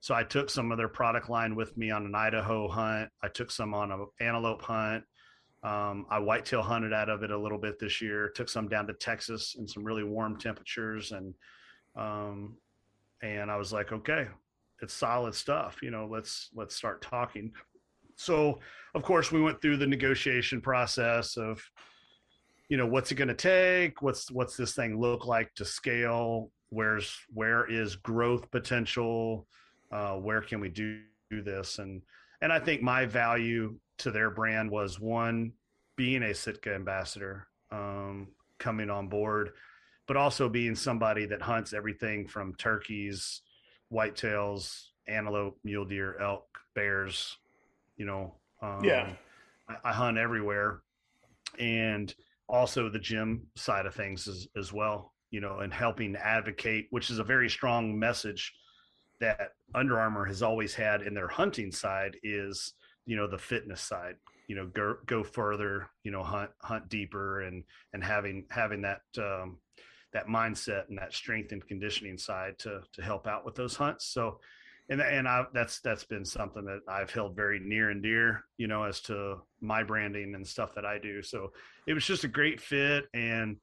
[0.00, 3.10] So I took some of their product line with me on an Idaho hunt.
[3.22, 5.02] I took some on an antelope hunt.
[5.62, 8.30] Um, I whitetail hunted out of it a little bit this year.
[8.34, 11.34] Took some down to Texas in some really warm temperatures, and
[11.96, 12.56] um,
[13.22, 14.28] and I was like, okay,
[14.80, 15.78] it's solid stuff.
[15.82, 17.52] You know, let's let's start talking.
[18.16, 18.58] So,
[18.94, 21.62] of course, we went through the negotiation process of,
[22.68, 24.02] you know, what's it going to take?
[24.02, 26.50] What's what's this thing look like to scale?
[26.70, 29.46] Where's where is growth potential?
[29.90, 31.00] Uh, where can we do,
[31.30, 31.78] do this?
[31.78, 32.02] And
[32.42, 35.52] and I think my value to their brand was one
[35.96, 38.28] being a Sitka ambassador, um,
[38.58, 39.50] coming on board,
[40.06, 43.42] but also being somebody that hunts everything from turkeys,
[43.92, 47.36] whitetails, antelope, mule deer, elk, bears.
[47.96, 49.10] You know, um, yeah,
[49.68, 50.82] I, I hunt everywhere,
[51.58, 52.14] and
[52.48, 57.10] also the gym side of things as, as well, you know, and helping advocate, which
[57.10, 58.54] is a very strong message
[59.20, 62.74] that Under Armour has always had in their hunting side is,
[63.08, 64.16] you know, the fitness side,
[64.48, 69.02] you know, go, go further, you know, hunt, hunt deeper and, and having, having that,
[69.18, 69.58] um,
[70.12, 74.04] that mindset and that strength and conditioning side to, to help out with those hunts.
[74.06, 74.40] So,
[74.90, 78.68] and and I, that's that's been something that I've held very near and dear, you
[78.68, 81.22] know, as to my branding and stuff that I do.
[81.22, 81.52] So
[81.86, 83.58] it was just a great fit, and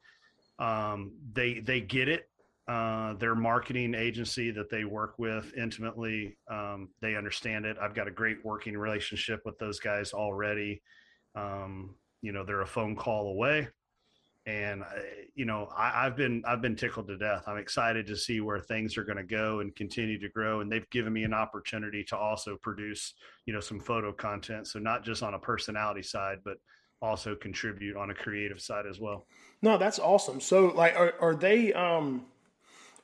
[0.59, 2.29] um, they they get it.
[2.67, 7.77] Uh, their marketing agency that they work with intimately, um, they understand it.
[7.79, 10.81] I've got a great working relationship with those guys already.
[11.35, 11.93] Um,
[12.23, 13.67] you know, they're a phone call away
[14.47, 14.83] and
[15.33, 17.43] you know I, have been I've been tickled to death.
[17.47, 20.61] I'm excited to see where things are going to go and continue to grow.
[20.61, 23.13] And they've given me an opportunity to also produce
[23.45, 26.57] you know some photo content, so not just on a personality side, but
[27.01, 29.27] also contribute on a creative side as well.
[29.61, 30.39] No, that's awesome.
[30.39, 31.73] So like, are, are they?
[31.73, 32.25] um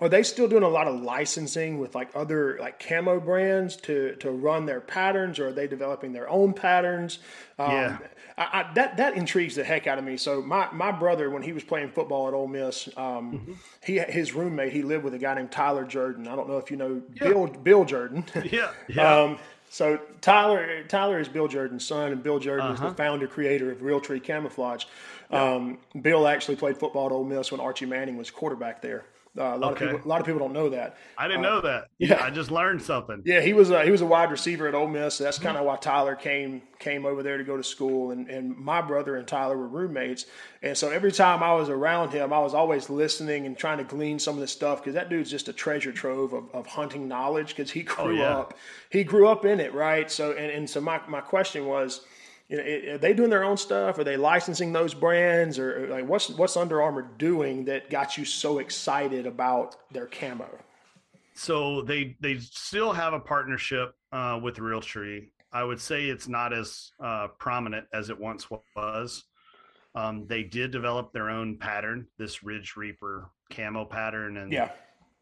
[0.02, 4.16] are they still doing a lot of licensing with like other like camo brands to
[4.16, 7.20] to run their patterns, or are they developing their own patterns?
[7.60, 7.98] Um, yeah,
[8.36, 10.18] I, I, that that intrigues the heck out of me.
[10.18, 13.54] So my my brother, when he was playing football at Ole Miss, um, mm-hmm.
[13.84, 16.28] he his roommate he lived with a guy named Tyler Jordan.
[16.28, 17.28] I don't know if you know yeah.
[17.28, 18.26] Bill Bill Jordan.
[18.52, 19.22] yeah, yeah.
[19.22, 19.38] Um,
[19.70, 22.74] so Tyler Tyler is Bill Jordan's son, and Bill Jordan uh-huh.
[22.74, 22.96] is the uh-huh.
[22.96, 24.86] founder creator of Realtree Camouflage.
[25.30, 25.54] Yeah.
[25.54, 29.06] Um, Bill actually played football at Ole Miss when Archie Manning was quarterback there.
[29.38, 29.86] Uh, a lot okay.
[29.86, 30.98] of people, a lot of people don't know that.
[31.18, 31.88] I didn't uh, know that.
[32.00, 33.22] Yeah, I just learned something.
[33.24, 35.16] Yeah, he was a, he was a wide receiver at Ole Miss.
[35.16, 38.12] So that's kind of why Tyler came came over there to go to school.
[38.12, 40.26] And and my brother and Tyler were roommates.
[40.62, 43.84] And so every time I was around him, I was always listening and trying to
[43.86, 47.08] glean some of this stuff because that dude's just a treasure trove of, of hunting
[47.08, 48.38] knowledge because he oh, grew oh, yeah.
[48.38, 48.54] up
[48.90, 50.12] he grew up in it, right?
[50.12, 52.02] So and, and so my my question was
[52.52, 53.98] you know, are they doing their own stuff?
[53.98, 58.26] Are they licensing those brands, or like what's what's Under Armour doing that got you
[58.26, 60.50] so excited about their camo?
[61.34, 65.30] So they they still have a partnership uh, with Realtree.
[65.54, 69.24] I would say it's not as uh, prominent as it once was.
[69.96, 74.72] Um, they did develop their own pattern, this Ridge Reaper camo pattern, and yeah.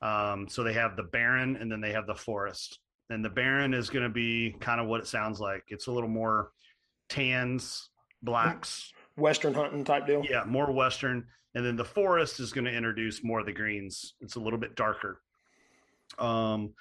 [0.01, 2.80] Um, so they have the Barren, and then they have the Forest.
[3.11, 5.63] And the Barren is going to be kind of what it sounds like.
[5.67, 6.51] It's a little more
[7.10, 7.89] tans,
[8.22, 10.24] blacks, western hunting type deal.
[10.28, 11.26] Yeah, more western.
[11.55, 14.14] And then the forest is going to introduce more of the greens.
[14.22, 15.22] It's a little bit darker.
[16.20, 16.74] Um,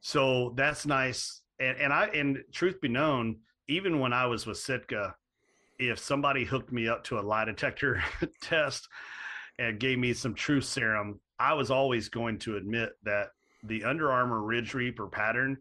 [0.00, 1.42] so that's nice.
[1.60, 3.36] And and I and truth be known,
[3.68, 5.14] even when I was with Sitka,
[5.78, 8.02] if somebody hooked me up to a lie detector
[8.40, 8.88] test
[9.58, 13.28] and gave me some truth serum, I was always going to admit that
[13.64, 15.58] the Under Armour Ridge Reaper pattern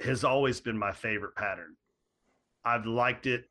[0.00, 1.76] has always been my favorite pattern.
[2.64, 3.44] I've liked it.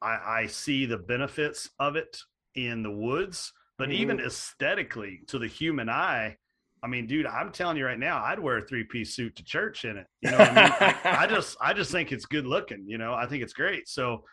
[0.00, 2.18] I, I see the benefits of it
[2.54, 4.02] in the woods, but mm-hmm.
[4.02, 6.36] even aesthetically to the human eye,
[6.82, 9.44] I mean, dude, I'm telling you right now, I'd wear a three piece suit to
[9.44, 10.06] church in it.
[10.20, 10.94] You know what I mean?
[11.04, 12.84] I, I, just, I just think it's good looking.
[12.88, 13.88] You know, I think it's great.
[13.88, 14.24] So,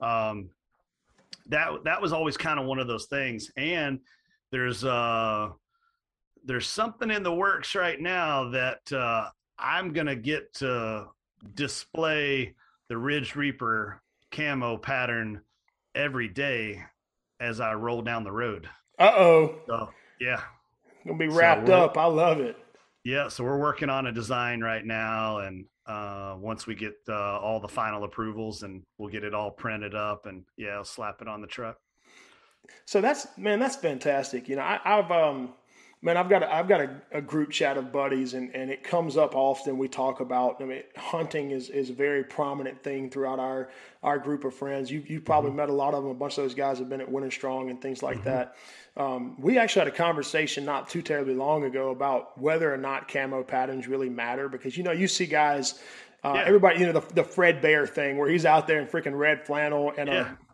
[0.00, 0.50] um,
[1.46, 3.50] that that was always kind of one of those things.
[3.56, 4.00] And
[4.50, 5.48] there's uh,
[6.44, 9.28] there's something in the works right now that uh,
[9.58, 11.06] I'm gonna get to
[11.54, 12.54] display
[12.90, 15.40] the Ridge Reaper camo pattern
[15.94, 16.82] every day
[17.38, 18.68] as I roll down the road.
[18.98, 19.54] Uh oh.
[19.66, 19.88] So
[20.20, 20.42] yeah.
[21.06, 21.96] Gonna be wrapped so up.
[21.96, 22.56] I love it.
[23.04, 27.38] Yeah, so we're working on a design right now, and uh, once we get uh,
[27.38, 31.22] all the final approvals, and we'll get it all printed up, and yeah, I'll slap
[31.22, 31.78] it on the truck.
[32.84, 34.48] So that's man, that's fantastic.
[34.50, 35.54] You know, I, have um,
[36.02, 38.82] man, I've got a, I've got a, a, group chat of buddies, and, and it
[38.82, 39.78] comes up often.
[39.78, 40.60] We talk about.
[40.60, 43.70] I mean, hunting is, is a very prominent thing throughout our
[44.02, 44.90] our group of friends.
[44.90, 45.58] You you probably mm-hmm.
[45.58, 46.12] met a lot of them.
[46.12, 48.28] A bunch of those guys have been at Winter Strong and things like mm-hmm.
[48.28, 48.56] that.
[48.96, 53.08] Um, we actually had a conversation not too terribly long ago about whether or not
[53.08, 55.80] camo patterns really matter because you know you see guys.
[56.22, 56.42] Uh, yeah.
[56.44, 59.46] Everybody, you know, the, the Fred Bear thing where he's out there in freaking red
[59.46, 60.32] flannel and yeah.
[60.32, 60.49] a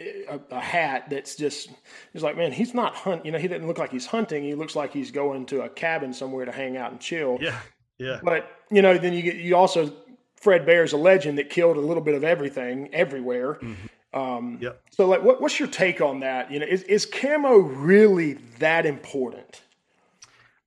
[0.00, 1.70] a, a, hat that's just
[2.12, 4.44] he's like man he's not hunt you know he doesn't look like he's hunting.
[4.44, 7.38] He looks like he's going to a cabin somewhere to hang out and chill.
[7.40, 7.58] Yeah
[7.98, 8.20] yeah.
[8.22, 9.92] But you know then you get you also
[10.36, 13.54] fred bear's a legend that killed a little bit of everything everywhere.
[13.54, 14.18] Mm-hmm.
[14.18, 14.82] um yep.
[14.90, 16.50] so like what, what's your take on that?
[16.50, 19.62] You know is, is camo really that important?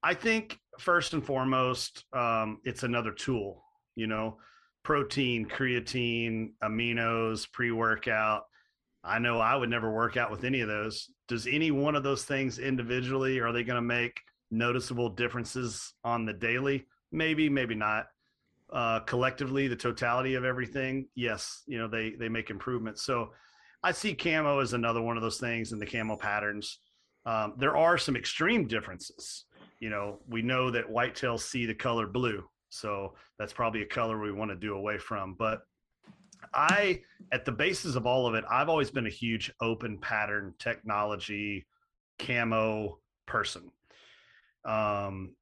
[0.03, 3.63] I think first and foremost um it's another tool
[3.95, 4.38] you know
[4.84, 8.45] protein creatine aminos pre-workout
[9.04, 11.10] I know I would never work out with any of those.
[11.28, 14.22] Does any one of those things individually are they going to make
[14.52, 16.86] noticeable differences on the daily?
[17.12, 18.08] Maybe, maybe not.
[18.72, 23.02] Uh, collectively, the totality of everything, yes, you know they they make improvements.
[23.04, 23.32] So
[23.84, 26.80] I see camo as another one of those things in the camo patterns.
[27.26, 29.45] Um, there are some extreme differences.
[29.80, 34.20] You know, we know that whitetails see the color blue, so that's probably a color
[34.20, 35.36] we want to do away from.
[35.38, 35.64] But
[36.54, 40.54] I, at the basis of all of it, I've always been a huge open pattern
[40.60, 41.66] technology
[42.20, 43.72] camo person.
[44.66, 45.36] Um,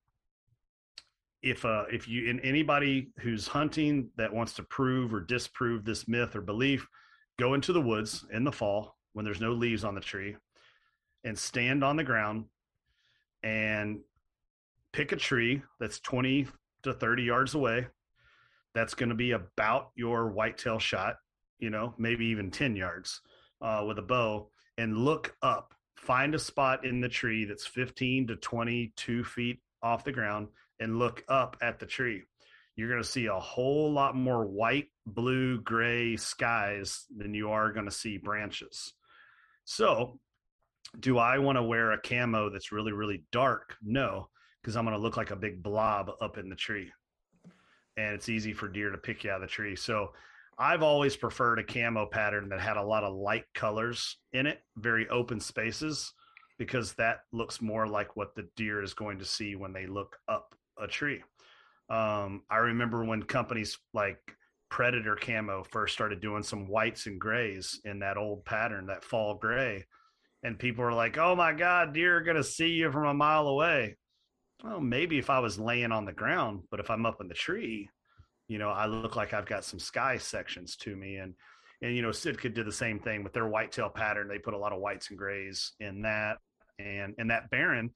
[1.41, 6.08] if uh, if you in anybody who's hunting that wants to prove or disprove this
[6.08, 6.88] myth or belief,
[7.38, 10.36] go into the woods in the fall when there's no leaves on the tree,
[11.24, 12.45] and stand on the ground
[13.43, 14.00] and
[14.91, 16.47] pick a tree that's 20
[16.84, 17.88] to 30 yards away.
[18.74, 21.15] That's going to be about your whitetail shot,
[21.59, 23.22] you know, maybe even 10 yards
[23.61, 25.74] uh, with a bow, and look up.
[25.97, 30.47] Find a spot in the tree that's 15 to 22 feet off the ground
[30.80, 32.24] and look up at the tree,
[32.76, 37.74] you're going to see a whole lot more white, blue, gray skies than you are
[37.74, 38.93] going to see branches.
[39.65, 40.20] So,
[40.97, 43.76] do I want to wear a camo that's really, really dark?
[43.84, 44.30] No,
[44.61, 46.91] because I'm going to look like a big blob up in the tree.
[48.00, 49.76] And it's easy for deer to pick you out of the tree.
[49.76, 50.14] So,
[50.58, 54.60] I've always preferred a camo pattern that had a lot of light colors in it,
[54.76, 56.12] very open spaces,
[56.58, 60.18] because that looks more like what the deer is going to see when they look
[60.28, 61.24] up a tree.
[61.89, 64.20] Um, I remember when companies like
[64.70, 69.36] Predator Camo first started doing some whites and grays in that old pattern, that fall
[69.36, 69.86] gray.
[70.43, 73.14] And people were like, oh my God, deer are going to see you from a
[73.14, 73.95] mile away.
[74.64, 77.34] Well, maybe if I was laying on the ground, but if I'm up in the
[77.34, 77.89] tree,
[78.47, 81.18] you know, I look like I've got some sky sections to me.
[81.18, 81.34] And,
[81.82, 84.28] and, you know, Sitka did the same thing with their whitetail pattern.
[84.28, 86.39] They put a lot of whites and grays in that.
[86.78, 87.91] And, and that Barren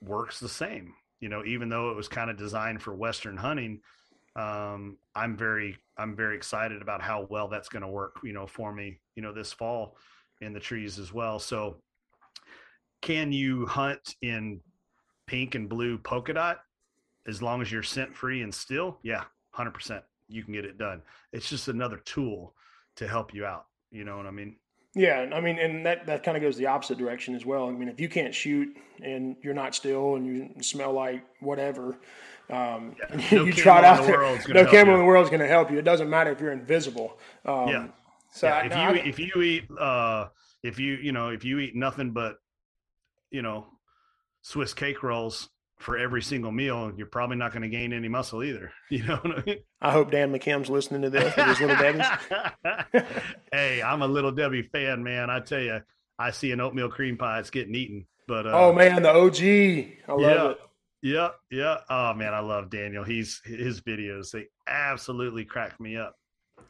[0.00, 3.80] works the same you know, even though it was kind of designed for Western hunting,
[4.36, 8.46] um, I'm very, I'm very excited about how well that's going to work, you know,
[8.46, 9.96] for me, you know, this fall
[10.40, 11.38] in the trees as well.
[11.38, 11.82] So
[13.02, 14.60] can you hunt in
[15.28, 16.64] pink and blue polka dot
[17.26, 18.98] as long as you're scent free and still?
[19.02, 20.02] Yeah, hundred percent.
[20.28, 21.02] You can get it done.
[21.32, 22.54] It's just another tool
[22.96, 23.66] to help you out.
[23.90, 24.56] You know what I mean?
[24.94, 27.68] Yeah, I mean, and that, that kind of goes the opposite direction as well.
[27.68, 31.98] I mean, if you can't shoot and you're not still and you smell like whatever,
[32.50, 35.46] um, yeah, no you trot out there, no camera in the world is going to
[35.46, 35.78] help you.
[35.78, 37.18] It doesn't matter if you're invisible.
[37.44, 37.86] Um, yeah.
[38.32, 40.28] So yeah, I, if you I, if you eat uh,
[40.62, 42.38] if you you know if you eat nothing but
[43.30, 43.66] you know
[44.42, 48.42] Swiss cake rolls for every single meal, you're probably not going to gain any muscle
[48.42, 48.72] either.
[48.90, 49.58] You know I, mean?
[49.82, 52.06] I hope Dan McKim's listening to this his little Debbie's.
[53.52, 55.28] hey, I'm a little Debbie fan, man.
[55.28, 55.80] I tell you,
[56.18, 58.06] I see an oatmeal cream pie, it's getting eaten.
[58.26, 59.42] But uh, oh man, the OG,
[60.08, 60.58] I love yeah, it.
[61.02, 61.76] Yeah, yeah.
[61.88, 63.04] Oh man, I love Daniel.
[63.04, 64.30] He's his videos.
[64.30, 66.14] They absolutely crack me up.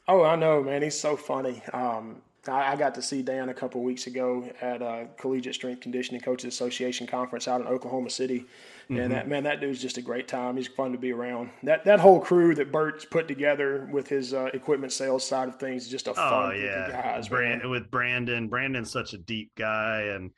[0.07, 0.83] Oh, I know, man.
[0.83, 1.63] He's so funny.
[1.73, 5.81] Um, I, I got to see Dan a couple weeks ago at a Collegiate Strength
[5.81, 8.41] Conditioning Coaches Association conference out in Oklahoma City,
[8.85, 8.99] mm-hmm.
[8.99, 10.57] and that man, that dude's just a great time.
[10.57, 11.51] He's fun to be around.
[11.63, 15.57] That that whole crew that Bert's put together with his uh, equipment sales side of
[15.57, 16.91] things is just a fun oh, yeah.
[16.91, 17.29] guys.
[17.29, 20.31] Brand, with Brandon, Brandon's such a deep guy, and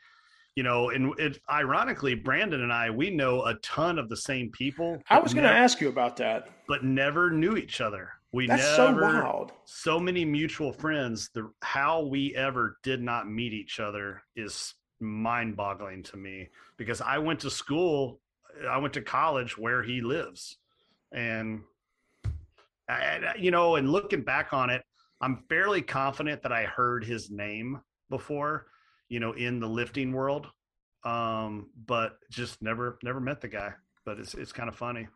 [0.57, 4.51] you know, and it ironically, Brandon and I, we know a ton of the same
[4.51, 5.03] people.
[5.09, 8.11] I was going to ask you about that, but never knew each other.
[8.33, 9.53] We That's never, so wild.
[9.65, 11.31] So many mutual friends.
[11.35, 17.19] The how we ever did not meet each other is mind-boggling to me because I
[17.19, 18.21] went to school,
[18.69, 20.59] I went to college where he lives,
[21.13, 21.63] and
[22.89, 24.83] I, you know, and looking back on it,
[25.21, 28.67] I'm fairly confident that I heard his name before,
[29.09, 30.47] you know, in the lifting world,
[31.05, 33.73] um, but just never never met the guy.
[34.05, 35.09] But it's it's kind of funny.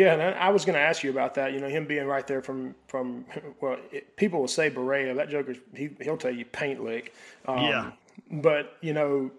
[0.00, 1.52] Yeah, and I was going to ask you about that.
[1.52, 3.26] You know, him being right there from from
[3.60, 5.12] well, it, people will say Berea.
[5.12, 7.12] That joker, he he'll tell you paint lick.
[7.46, 7.90] Um, yeah.
[8.30, 9.30] But you know,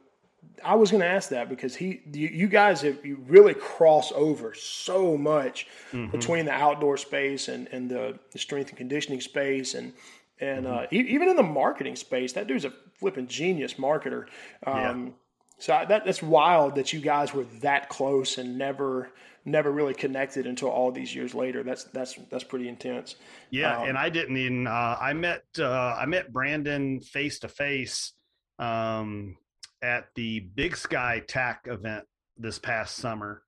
[0.63, 4.11] I was going to ask that because he, you, you, guys have you really cross
[4.11, 6.11] over so much mm-hmm.
[6.11, 9.93] between the outdoor space and and the, the strength and conditioning space and
[10.39, 10.75] and mm-hmm.
[10.75, 12.33] uh, even in the marketing space.
[12.33, 14.27] That dude's a flipping genius marketer.
[14.67, 15.11] Um, yeah.
[15.57, 19.09] So I, that that's wild that you guys were that close and never
[19.45, 21.63] never really connected until all these years later.
[21.63, 23.15] That's that's that's pretty intense.
[23.49, 24.67] Yeah, um, and I didn't even.
[24.67, 28.13] Uh, I met uh, I met Brandon face to face
[28.59, 32.05] at the Big Sky TAC event
[32.37, 33.43] this past summer.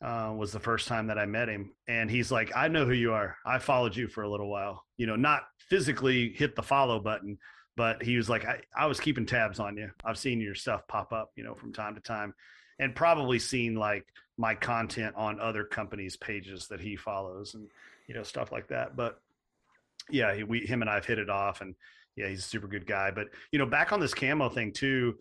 [0.00, 2.92] Uh, was the first time that I met him, and he's like, "I know who
[2.92, 3.36] you are.
[3.44, 4.84] I followed you for a little while.
[4.96, 7.38] You know, not physically hit the follow button."
[7.76, 9.88] But he was like, I, I was keeping tabs on you.
[10.04, 12.34] I've seen your stuff pop up, you know, from time to time
[12.78, 14.06] and probably seen like
[14.36, 17.68] my content on other companies' pages that he follows and
[18.06, 18.96] you know stuff like that.
[18.96, 19.20] But
[20.10, 21.74] yeah, he, we him and I've hit it off, and
[22.16, 23.10] yeah, he's a super good guy.
[23.10, 25.18] But you know, back on this camo thing too.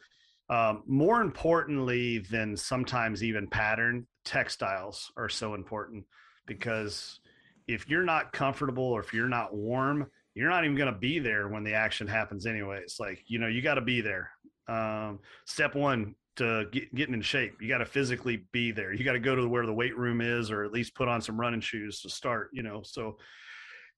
[0.49, 6.05] Um, more importantly than sometimes even pattern, textiles are so important
[6.45, 7.19] because
[7.67, 11.19] if you're not comfortable or if you're not warm, you're not even going to be
[11.19, 12.79] there when the action happens anyway.
[12.81, 14.31] It's Like, you know, you got to be there.
[14.69, 18.93] Um, step one to get, getting in shape, you got to physically be there.
[18.93, 21.21] You got to go to where the weight room is, or at least put on
[21.21, 23.17] some running shoes to start, you know, so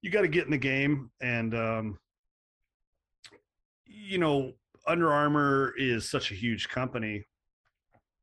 [0.02, 2.00] you got to get in the game and, um,
[3.86, 4.54] you know,
[4.88, 7.26] Under Armour is such a huge company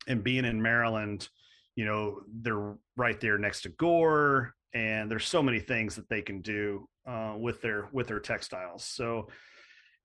[0.08, 1.28] and being in Maryland,
[1.74, 6.22] you know, they're right there next to Gore and there's so many things that they
[6.22, 8.84] can do uh, with their with their textiles.
[8.84, 9.28] So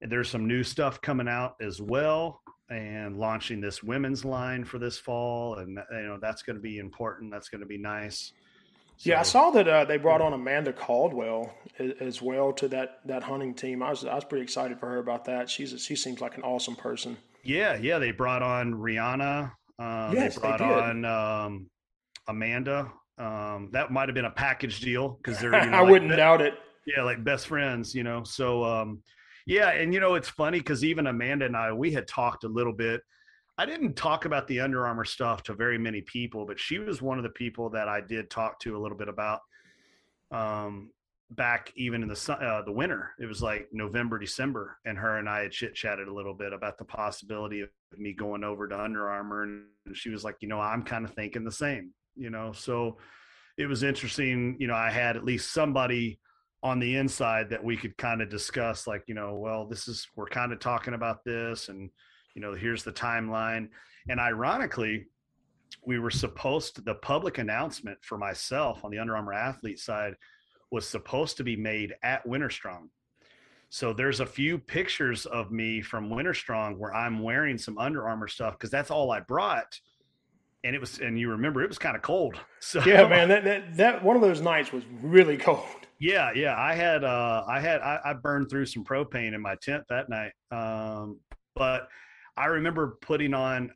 [0.01, 4.97] there's some new stuff coming out as well and launching this women's line for this
[4.97, 8.31] fall and you know that's going to be important that's going to be nice.
[8.97, 11.53] So, yeah i saw that uh, they brought on amanda caldwell
[11.99, 13.83] as well to that that hunting team.
[13.83, 15.49] I was i was pretty excited for her about that.
[15.49, 17.17] She's a, she seems like an awesome person.
[17.43, 21.69] Yeah yeah they brought on rihanna um, yes, they brought they on um,
[22.27, 22.91] amanda.
[23.17, 26.15] Um, that might have been a package deal because they're you know, i like, wouldn't
[26.15, 26.53] doubt it.
[26.85, 28.23] Yeah like best friends you know?
[28.23, 29.03] So um
[29.45, 32.47] yeah and you know it's funny because even amanda and i we had talked a
[32.47, 33.01] little bit.
[33.57, 37.01] I didn't talk about the Under Armour stuff to very many people but she was
[37.01, 39.41] one of the people that i did talk to a little bit about
[40.31, 40.91] um
[41.31, 43.11] back even in the uh, the winter.
[43.19, 46.53] It was like november december and her and i had chit chatted a little bit
[46.53, 50.47] about the possibility of me going over to Under Armour and she was like you
[50.47, 52.51] know i'm kind of thinking the same you know?
[52.51, 52.97] So
[53.57, 56.19] it was interesting you know i had at least somebody
[56.63, 60.07] on the inside that we could kind of discuss like you know well this is
[60.15, 61.89] we're kind of talking about this and
[62.35, 63.67] you know here's the timeline
[64.09, 65.07] and ironically
[65.85, 70.15] we were supposed to the public announcement for myself on the Under Armour athlete side
[70.71, 72.89] was supposed to be made at Winterstrong.
[73.69, 78.27] So there's a few pictures of me from Winterstrong where I'm wearing some Under Armour
[78.27, 79.79] stuff because that's all I brought.
[80.63, 82.35] And it was, and you remember it was kind of cold.
[82.63, 85.65] So yeah, man, that, that that one of those nights was really cold.
[86.01, 86.55] Yeah, yeah.
[86.57, 90.09] I had uh I had I, I burned through some propane in my tent that
[90.09, 90.31] night.
[90.49, 91.19] Um,
[91.55, 91.87] but
[92.35, 93.71] I remember putting on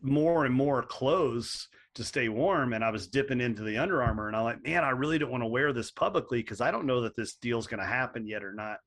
[0.00, 4.26] more and more clothes to stay warm and I was dipping into the Under Armour
[4.26, 6.86] and I'm like, man, I really don't want to wear this publicly because I don't
[6.86, 8.78] know that this deal's gonna happen yet or not.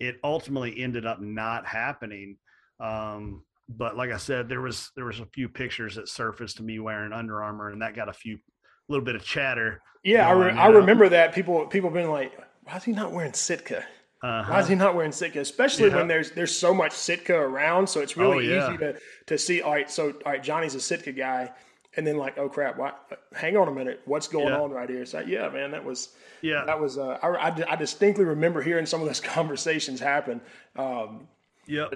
[0.00, 2.36] It ultimately ended up not happening.
[2.80, 6.64] Um, but like I said, there was there was a few pictures that surfaced to
[6.64, 10.28] me wearing Under Armour and that got a few a little bit of chatter yeah,
[10.28, 12.32] I, re- I remember that people people been like,
[12.64, 13.84] why is he not wearing Sitka?
[14.22, 14.52] Uh-huh.
[14.52, 15.40] Why is he not wearing Sitka?
[15.40, 15.96] Especially yeah.
[15.96, 18.68] when there's there's so much Sitka around, so it's really oh, yeah.
[18.68, 18.96] easy to
[19.26, 19.62] to see.
[19.62, 21.50] All right, so all right, Johnny's a Sitka guy,
[21.96, 22.92] and then like, oh crap, why,
[23.34, 24.60] Hang on a minute, what's going yeah.
[24.60, 25.04] on right here?
[25.06, 26.10] So yeah, man, that was
[26.42, 26.98] yeah, that was.
[26.98, 30.40] Uh, I, I, I distinctly remember hearing some of those conversations happen.
[30.76, 31.28] Um,
[31.66, 31.88] yeah,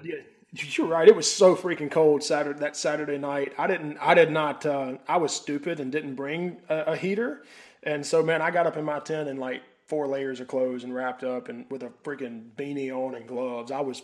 [0.52, 1.06] you're right.
[1.06, 3.52] It was so freaking cold Saturday that Saturday night.
[3.59, 3.98] I didn't.
[3.98, 4.64] I did not.
[4.64, 7.42] Uh, I was stupid and didn't bring a, a heater.
[7.89, 10.84] And so, man, I got up in my tent in like four layers of clothes
[10.84, 13.72] and wrapped up and with a freaking beanie on and gloves.
[13.72, 14.03] I was,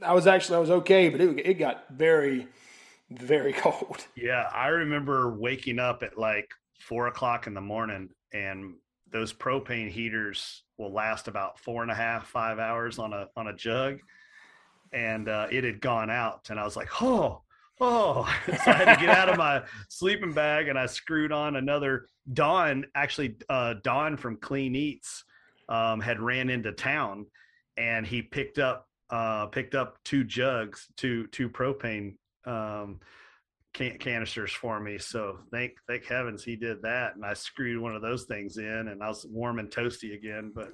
[0.00, 2.46] I was actually, I was okay, but it, it got very,
[3.10, 4.06] very cold.
[4.14, 4.48] Yeah.
[4.54, 8.74] I remember waking up at like four o'clock in the morning and
[9.10, 13.48] those propane heaters will last about four and a half, five hours on a, on
[13.48, 13.98] a jug.
[14.92, 17.42] And uh, it had gone out and I was like, Oh,
[17.80, 21.56] oh so i had to get out of my sleeping bag and i screwed on
[21.56, 25.24] another don actually uh, don from clean eats
[25.68, 27.26] um, had ran into town
[27.76, 32.14] and he picked up uh, picked up two jugs two two propane
[32.46, 33.00] um,
[33.76, 34.98] can- canisters for me.
[34.98, 38.88] So thank thank heavens he did that and i screwed one of those things in
[38.88, 40.72] and i was warm and toasty again but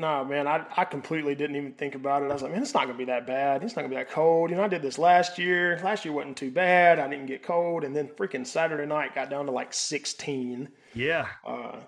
[0.00, 2.30] no, man, I, I completely didn't even think about it.
[2.30, 3.64] I was like, man, it's not going to be that bad.
[3.64, 4.48] It's not going to be that cold.
[4.48, 5.80] You know, I did this last year.
[5.82, 7.00] Last year wasn't too bad.
[7.00, 7.82] I didn't get cold.
[7.82, 10.68] And then freaking Saturday night got down to like 16.
[10.94, 11.26] Yeah.
[11.44, 11.80] Uh,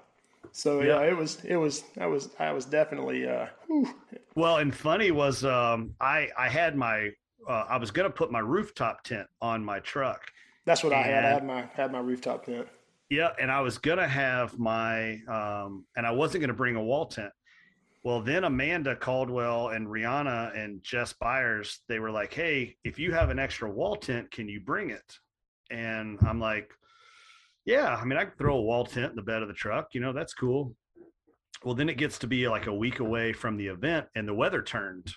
[0.50, 1.00] so yeah.
[1.00, 3.88] yeah, it was, it was, I was, I was definitely, uh, whew.
[4.34, 7.10] well, and funny was, um, I, I had my,
[7.48, 10.32] uh, I was going to put my rooftop tent on my truck.
[10.64, 11.24] That's what and, I had.
[11.24, 12.66] I had my, had my rooftop tent.
[13.08, 13.30] Yeah.
[13.40, 16.82] And I was going to have my, um, and I wasn't going to bring a
[16.82, 17.32] wall tent.
[18.02, 23.12] Well, then Amanda Caldwell and Rihanna and Jess Byers, they were like, Hey, if you
[23.12, 25.18] have an extra wall tent, can you bring it?
[25.70, 26.72] And I'm like,
[27.66, 29.88] Yeah, I mean, I can throw a wall tent in the bed of the truck,
[29.92, 30.74] you know, that's cool.
[31.62, 34.34] Well, then it gets to be like a week away from the event and the
[34.34, 35.12] weather turned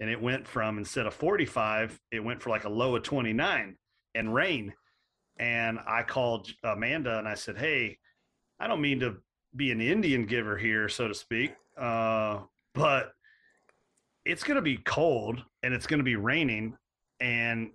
[0.00, 3.76] and it went from instead of 45, it went for like a low of 29
[4.14, 4.74] and rain.
[5.40, 7.96] And I called Amanda and I said, Hey,
[8.60, 9.16] I don't mean to
[9.56, 12.40] be an Indian giver here, so to speak uh,
[12.74, 13.12] but
[14.24, 16.76] it's going to be cold and it's going to be raining.
[17.20, 17.70] And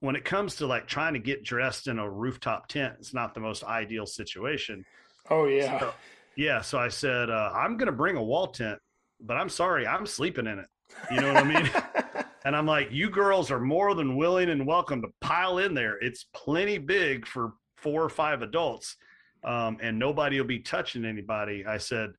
[0.00, 3.34] when it comes to like trying to get dressed in a rooftop tent, it's not
[3.34, 4.84] the most ideal situation.
[5.30, 5.80] Oh yeah.
[5.80, 5.94] So,
[6.36, 6.60] yeah.
[6.60, 8.78] So I said, uh, I'm going to bring a wall tent,
[9.20, 10.66] but I'm sorry, I'm sleeping in it.
[11.10, 11.70] You know what I mean?
[12.44, 15.96] and I'm like, you girls are more than willing and welcome to pile in there.
[16.00, 18.96] It's plenty big for four or five adults,
[19.42, 21.64] um, and nobody will be touching anybody.
[21.66, 22.10] I said,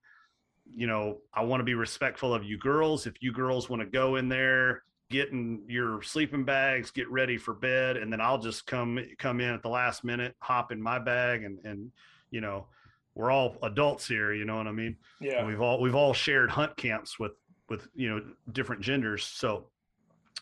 [0.69, 3.07] you know, I want to be respectful of you girls.
[3.07, 7.37] If you girls want to go in there, get in your sleeping bags, get ready
[7.37, 10.81] for bed, and then I'll just come come in at the last minute, hop in
[10.81, 11.91] my bag, and and
[12.31, 12.67] you know,
[13.13, 14.33] we're all adults here.
[14.33, 14.97] You know what I mean?
[15.21, 15.39] Yeah.
[15.39, 17.33] And we've all we've all shared hunt camps with
[17.69, 19.23] with you know different genders.
[19.23, 19.67] So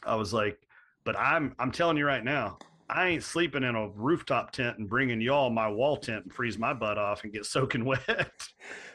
[0.05, 0.59] I was like,
[1.03, 2.57] but I'm I'm telling you right now,
[2.89, 6.57] I ain't sleeping in a rooftop tent and bringing y'all my wall tent and freeze
[6.57, 8.31] my butt off and get soaking wet.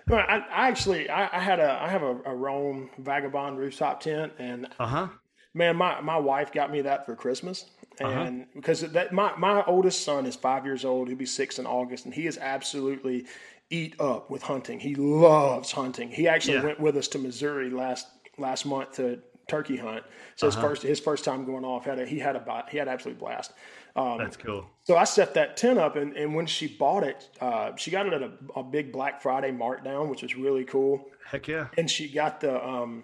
[0.09, 4.01] Well, I, I actually I, I, had a I have a, a Roam Vagabond rooftop
[4.01, 5.09] tent, and uh huh.
[5.55, 7.67] Man, my my wife got me that for Christmas,
[8.01, 8.11] uh-huh.
[8.11, 8.51] and uh-huh.
[8.55, 12.05] because that my my oldest son is five years old, he'll be six in August,
[12.05, 13.27] and he is absolutely
[13.71, 14.79] eat up with hunting.
[14.81, 16.11] He loves hunting.
[16.11, 16.65] He actually yeah.
[16.65, 18.07] went with us to Missouri last
[18.39, 20.05] last month to turkey hunt.
[20.37, 20.57] So uh-huh.
[20.57, 23.19] his first his first time going off had a, he had a he had absolute
[23.19, 23.53] blast.
[23.97, 24.67] Um, That's cool.
[24.85, 28.07] So I set that tent up, and, and when she bought it, uh, she got
[28.07, 31.05] it at a, a, big Black Friday markdown, which was really cool.
[31.27, 31.67] Heck yeah!
[31.77, 33.03] And she got the um,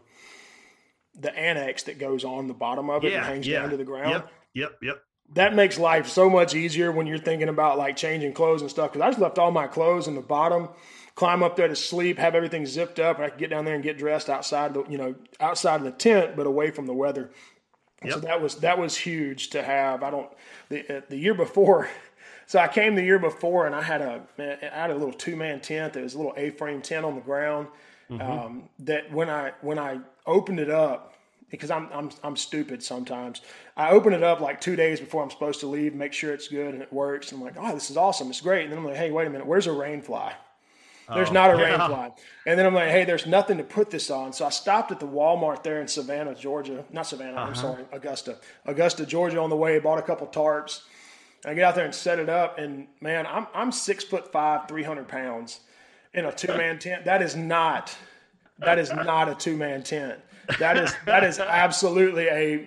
[1.18, 3.62] the annex that goes on the bottom of it yeah, and hangs yeah.
[3.62, 4.11] down to the ground.
[4.11, 5.03] Yep, yep, yep.
[5.32, 8.92] That makes life so much easier when you're thinking about like changing clothes and stuff.
[8.92, 10.68] Because I just left all my clothes in the bottom,
[11.15, 13.75] climb up there to sleep, have everything zipped up, and I could get down there
[13.75, 16.95] and get dressed outside the you know outside of the tent, but away from the
[16.95, 17.31] weather.
[18.05, 18.15] Yep.
[18.15, 20.03] So that was that was huge to have.
[20.03, 20.31] I don't
[20.69, 21.89] the uh, the year before.
[22.47, 25.35] So I came the year before and I had a I had a little two
[25.35, 25.97] man tent.
[25.97, 27.69] It was a little A frame tent on the ground.
[28.11, 28.21] Mm-hmm.
[28.21, 31.15] Um, that when I when I opened it up
[31.51, 33.41] because I'm I'm I'm stupid sometimes.
[33.77, 36.49] I open it up like two days before I'm supposed to leave, make sure it's
[36.49, 37.33] good and it works.
[37.33, 38.65] And I'm like, oh, this is awesome, it's great.
[38.65, 40.35] And then I'm like, hey, wait a minute, where's a rain fly?
[41.12, 42.11] There's oh, not a rain fly.
[42.46, 44.32] And then I'm like, hey, there's nothing to put this on.
[44.32, 46.84] So I stopped at the Walmart there in Savannah, Georgia.
[46.92, 47.46] Not Savannah, uh-huh.
[47.48, 48.38] I'm sorry, Augusta.
[48.64, 50.82] Augusta, Georgia on the way, bought a couple tarps.
[51.44, 54.66] I get out there and set it up, and man, I'm I'm six foot five,
[54.66, 55.61] three hundred pounds
[56.14, 57.05] in a two man tent.
[57.05, 57.94] That is not
[58.59, 60.20] that is not a two man tent.
[60.59, 62.66] That is that is absolutely a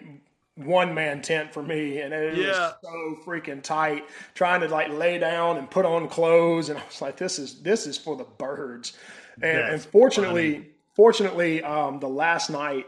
[0.57, 2.47] one man tent for me, and it yeah.
[2.47, 4.05] was so freaking tight.
[4.33, 7.61] Trying to like lay down and put on clothes, and I was like, "This is
[7.61, 8.97] this is for the birds."
[9.41, 10.65] And, and fortunately, funny.
[10.95, 12.87] fortunately, um, the last night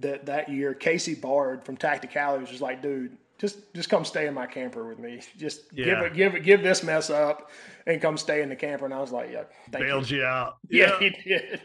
[0.00, 4.26] that that year, Casey Bard from Tacticality was just like, "Dude, just just come stay
[4.26, 5.22] in my camper with me.
[5.38, 5.86] Just yeah.
[5.86, 7.50] give it, give it, give this mess up,
[7.86, 10.24] and come stay in the camper." And I was like, "Yeah, thank bailed you, you
[10.24, 11.60] out." Yeah, yeah, he did.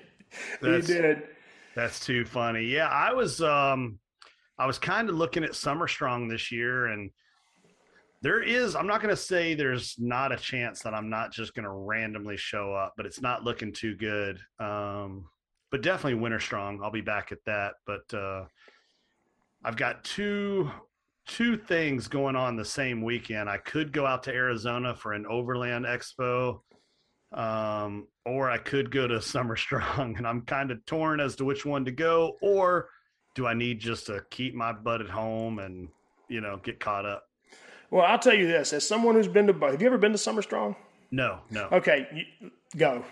[0.62, 1.24] That's, he did.
[1.76, 2.64] That's too funny.
[2.66, 3.99] Yeah, I was um
[4.58, 7.10] I was kind of looking at Summer Strong this year, and
[8.22, 11.56] there is, I'm not going to say there's not a chance that I'm not just
[11.56, 14.39] going to randomly show up, but it's not looking too good.
[14.60, 15.26] Um,
[15.72, 16.82] but definitely Winter Strong.
[16.84, 17.74] I'll be back at that.
[17.88, 18.45] But uh,
[19.64, 20.70] I've got two
[21.28, 23.49] two things going on the same weekend.
[23.49, 26.60] I could go out to Arizona for an Overland Expo,
[27.32, 31.45] um, or I could go to Summer Strong, and I'm kind of torn as to
[31.45, 32.38] which one to go.
[32.41, 32.89] Or
[33.34, 35.89] do I need just to keep my butt at home and
[36.27, 37.27] you know get caught up?
[37.89, 40.11] Well, I'll tell you this: as someone who's been to both, have you ever been
[40.11, 40.76] to Summer Strong?
[41.11, 41.68] No, no.
[41.72, 42.26] Okay,
[42.77, 43.03] go.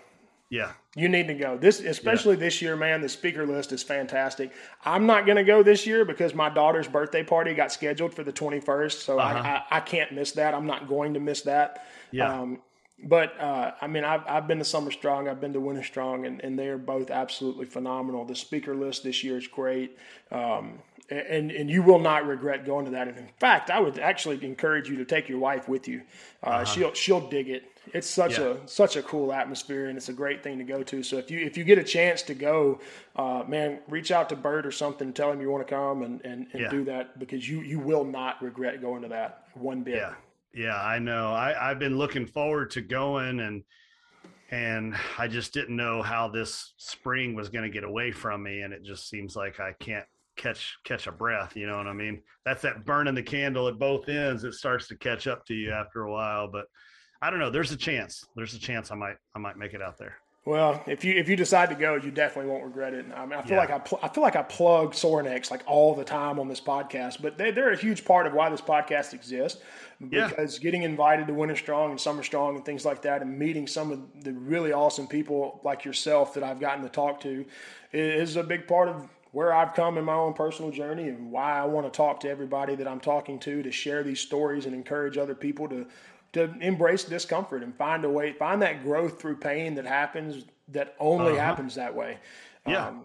[0.52, 1.60] Yeah, you need to go.
[1.60, 2.39] This, especially yeah.
[2.39, 3.02] this year, man.
[3.02, 4.52] The speaker list is fantastic.
[4.84, 8.23] I'm not going to go this year because my daughter's birthday party got scheduled for
[8.23, 9.38] the 21st, so uh-huh.
[9.38, 10.56] I, I, I, can't miss that.
[10.56, 11.85] I'm not going to miss that.
[12.10, 12.34] Yeah.
[12.34, 12.61] Um,
[13.03, 16.26] but uh, I mean, I've, I've been to Summer Strong, I've been to Winter Strong,
[16.26, 18.26] and, and they are both absolutely phenomenal.
[18.26, 19.97] The speaker list this year is great,
[20.31, 23.07] um, and and you will not regret going to that.
[23.07, 26.01] And in fact, I would actually encourage you to take your wife with you.
[26.43, 26.65] Uh, uh-huh.
[26.65, 27.63] She'll she'll dig it.
[27.93, 28.55] It's such yeah.
[28.63, 31.01] a such a cool atmosphere, and it's a great thing to go to.
[31.01, 32.80] So if you if you get a chance to go,
[33.15, 36.21] uh, man, reach out to Bert or something, tell him you want to come, and
[36.26, 36.69] and, and yeah.
[36.69, 39.95] do that because you you will not regret going to that one bit.
[39.95, 40.13] Yeah.
[40.53, 41.31] Yeah, I know.
[41.34, 43.63] I, I've been looking forward to going and
[44.51, 48.61] and I just didn't know how this spring was going to get away from me
[48.61, 50.05] and it just seems like I can't
[50.38, 52.21] catch catch a breath, you know what I mean?
[52.45, 54.43] That's that burning the candle at both ends.
[54.43, 56.65] It starts to catch up to you after a while, but
[57.21, 57.51] I don't know.
[57.51, 58.23] There's a chance.
[58.35, 60.15] There's a chance I might I might make it out there.
[60.49, 63.05] Well, if you if you decide to go, you definitely won't regret it.
[63.15, 63.57] I mean, I feel yeah.
[63.59, 66.59] like I pl- I feel like I plug Sorinex like all the time on this
[66.59, 69.61] podcast, but they, they're a huge part of why this podcast exists.
[70.01, 70.63] Because yeah.
[70.63, 73.91] getting invited to Winter Strong and Summer Strong and things like that, and meeting some
[73.91, 77.45] of the really awesome people like yourself that I've gotten to talk to,
[77.93, 81.59] is a big part of where I've come in my own personal journey and why
[81.59, 84.73] I want to talk to everybody that I'm talking to to share these stories and
[84.73, 85.85] encourage other people to
[86.34, 90.95] to embrace discomfort and find a way, find that growth through pain that happens that
[90.99, 91.41] only uh-huh.
[91.41, 92.18] happens that way.
[92.68, 92.88] Yeah.
[92.88, 93.03] Um,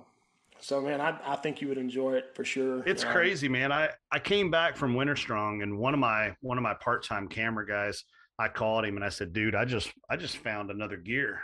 [0.60, 2.82] so man, I, I think you would enjoy it for sure.
[2.86, 3.72] It's um, crazy, man.
[3.72, 7.28] I, I came back from Winter Strong and one of my one of my part-time
[7.28, 8.04] camera guys,
[8.38, 11.42] I called him and I said, dude, I just I just found another gear.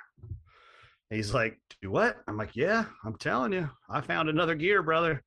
[1.10, 2.16] he's like, do what?
[2.26, 5.22] I'm like, yeah, I'm telling you, I found another gear, brother.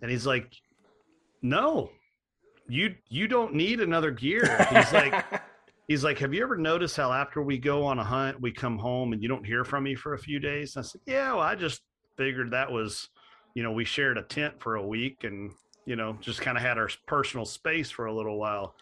[0.00, 0.52] And he's like,
[1.42, 1.90] no,
[2.68, 4.44] you you don't need another gear.
[4.70, 5.24] He's like,
[5.88, 8.78] he's like, Have you ever noticed how after we go on a hunt, we come
[8.78, 10.76] home and you don't hear from me for a few days?
[10.76, 11.82] And I said, Yeah, well, I just
[12.16, 13.08] figured that was,
[13.54, 15.52] you know, we shared a tent for a week and,
[15.86, 18.74] you know, just kind of had our personal space for a little while.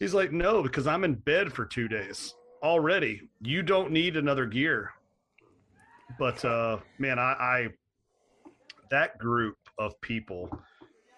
[0.00, 3.28] He's like, No, because I'm in bed for two days already.
[3.40, 4.90] You don't need another gear.
[6.18, 7.68] But uh man, I, I
[8.90, 10.50] that group of people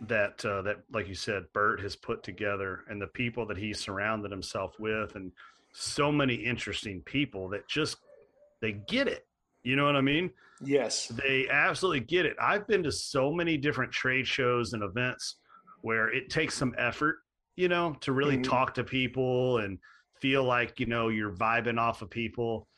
[0.08, 3.72] that uh, that like you said bert has put together and the people that he
[3.72, 5.32] surrounded himself with and
[5.72, 7.96] so many interesting people that just
[8.60, 9.26] they get it.
[9.62, 10.30] You know what i mean?
[10.62, 11.08] Yes.
[11.08, 12.36] They absolutely get it.
[12.40, 15.36] I've been to so many different trade shows and events
[15.80, 17.18] where it takes some effort
[17.56, 18.50] you know to really mm-hmm.
[18.50, 19.78] talk to people and
[20.20, 22.68] feel like you know you're vibing off of people.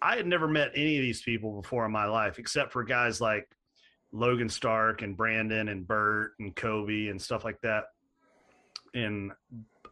[0.00, 3.20] I had never met any of these people before in my life except for guys
[3.20, 3.48] like
[4.16, 7.84] Logan Stark and Brandon and Bert and Kobe and stuff like that.
[8.94, 9.32] And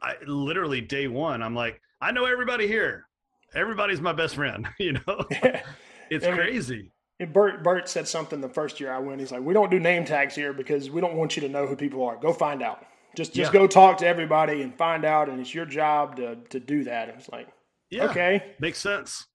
[0.03, 3.07] I literally day one, I'm like, I know everybody here.
[3.55, 4.67] Everybody's my best friend.
[4.79, 5.27] You know,
[6.11, 6.91] it's and crazy.
[7.21, 9.21] And Bert Bert said something the first year I went.
[9.21, 11.67] He's like, we don't do name tags here because we don't want you to know
[11.67, 12.17] who people are.
[12.17, 12.85] Go find out.
[13.15, 13.61] Just just yeah.
[13.61, 17.09] go talk to everybody and find out, and it's your job to to do that.
[17.09, 17.49] And it's like,
[17.91, 19.27] yeah, okay, makes sense.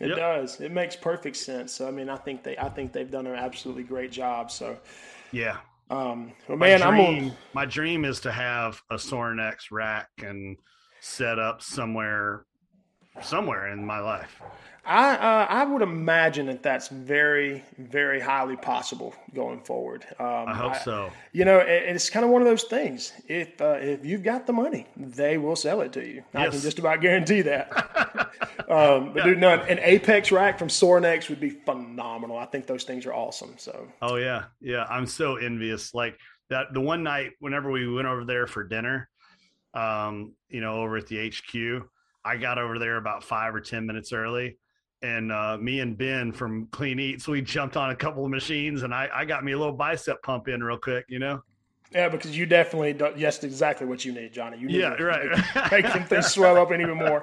[0.00, 0.16] It yep.
[0.16, 0.60] does.
[0.60, 1.72] It makes perfect sense.
[1.72, 4.50] So I mean, I think they, I think they've done an absolutely great job.
[4.50, 4.78] So,
[5.30, 5.58] yeah.
[5.90, 7.32] Um, well, man, dream, I'm on.
[7.52, 10.56] My dream is to have a Sorinex rack and
[11.00, 12.46] set up somewhere,
[13.22, 14.40] somewhere in my life.
[14.84, 20.06] I uh, I would imagine that that's very very highly possible going forward.
[20.18, 21.10] Um, I hope I, so.
[21.32, 23.12] You know, it, it's kind of one of those things.
[23.28, 26.24] If uh, if you've got the money, they will sell it to you.
[26.34, 26.48] Yes.
[26.48, 27.70] I can just about guarantee that.
[28.68, 29.24] um, but yeah.
[29.24, 32.38] dude, no, an Apex rack from Sorinex would be phenomenal.
[32.38, 33.54] I think those things are awesome.
[33.58, 33.86] So.
[34.00, 34.86] Oh yeah, yeah.
[34.88, 35.94] I'm so envious.
[35.94, 36.18] Like
[36.48, 39.10] that the one night whenever we went over there for dinner,
[39.74, 41.86] um, you know, over at the HQ.
[42.24, 44.56] I got over there about five or ten minutes early,
[45.02, 48.82] and uh, me and Ben from Clean Eats, we jumped on a couple of machines,
[48.82, 51.42] and I, I got me a little bicep pump in real quick, you know.
[51.92, 54.58] Yeah, because you definitely do, yes, exactly what you need, Johnny.
[54.58, 55.72] You need yeah, right.
[55.72, 57.22] Make, them things swell up even more.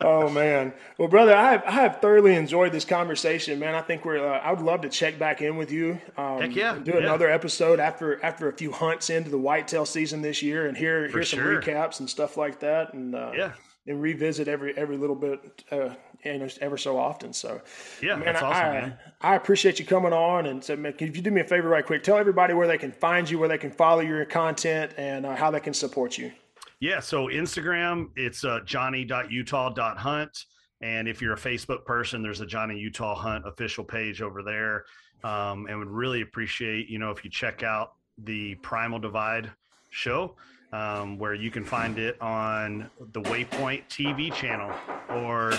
[0.00, 3.74] Oh man, well, brother, I have, I have thoroughly enjoyed this conversation, man.
[3.74, 4.24] I think we're.
[4.24, 6.00] Uh, I would love to check back in with you.
[6.16, 10.20] Um, Heck yeah, do another episode after after a few hunts into the whitetail season
[10.22, 11.60] this year, and hear For hear some sure.
[11.60, 13.52] recaps and stuff like that, and uh, yeah,
[13.86, 15.64] and revisit every every little bit.
[15.70, 15.90] Uh,
[16.24, 17.32] you know, ever so often.
[17.32, 17.60] So,
[18.00, 18.98] yeah, man, that's awesome, I, man.
[19.22, 20.46] I appreciate you coming on.
[20.46, 22.78] And so, man, if you do me a favor, right quick, tell everybody where they
[22.78, 26.16] can find you, where they can follow your content, and uh, how they can support
[26.16, 26.30] you.
[26.78, 30.44] Yeah, so Instagram, it's uh, johnny.utah.hunt.
[30.80, 34.84] And if you're a Facebook person, there's a Johnny Utah Hunt official page over there.
[35.22, 39.50] Um, and would really appreciate, you know, if you check out the Primal Divide
[39.90, 40.34] show
[40.72, 44.72] um, where you can find it on the Waypoint TV channel
[45.10, 45.52] or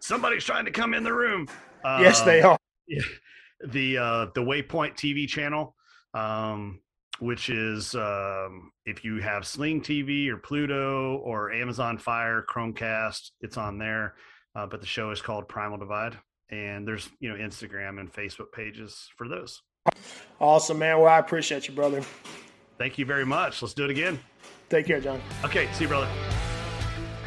[0.00, 1.48] somebody's trying to come in the room.
[1.84, 2.58] Um, yes, they are.
[3.62, 5.76] The uh, the Waypoint TV channel,
[6.14, 6.80] um,
[7.18, 13.58] which is um, if you have Sling TV or Pluto or Amazon Fire, Chromecast, it's
[13.58, 14.14] on there.
[14.54, 16.16] Uh, but the show is called Primal Divide,
[16.48, 19.60] and there's you know Instagram and Facebook pages for those.
[20.40, 20.98] Awesome, man.
[20.98, 22.02] Well, I appreciate you, brother.
[22.80, 23.60] Thank you very much.
[23.60, 24.18] Let's do it again.
[24.70, 25.20] Take care, John.
[25.44, 25.70] Okay.
[25.74, 26.08] See you, brother.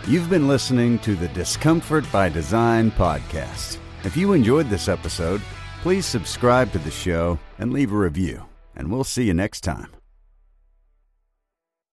[0.07, 3.77] You've been listening to the Discomfort by Design podcast.
[4.03, 5.41] If you enjoyed this episode,
[5.84, 9.91] please subscribe to the show and leave a review, and we'll see you next time.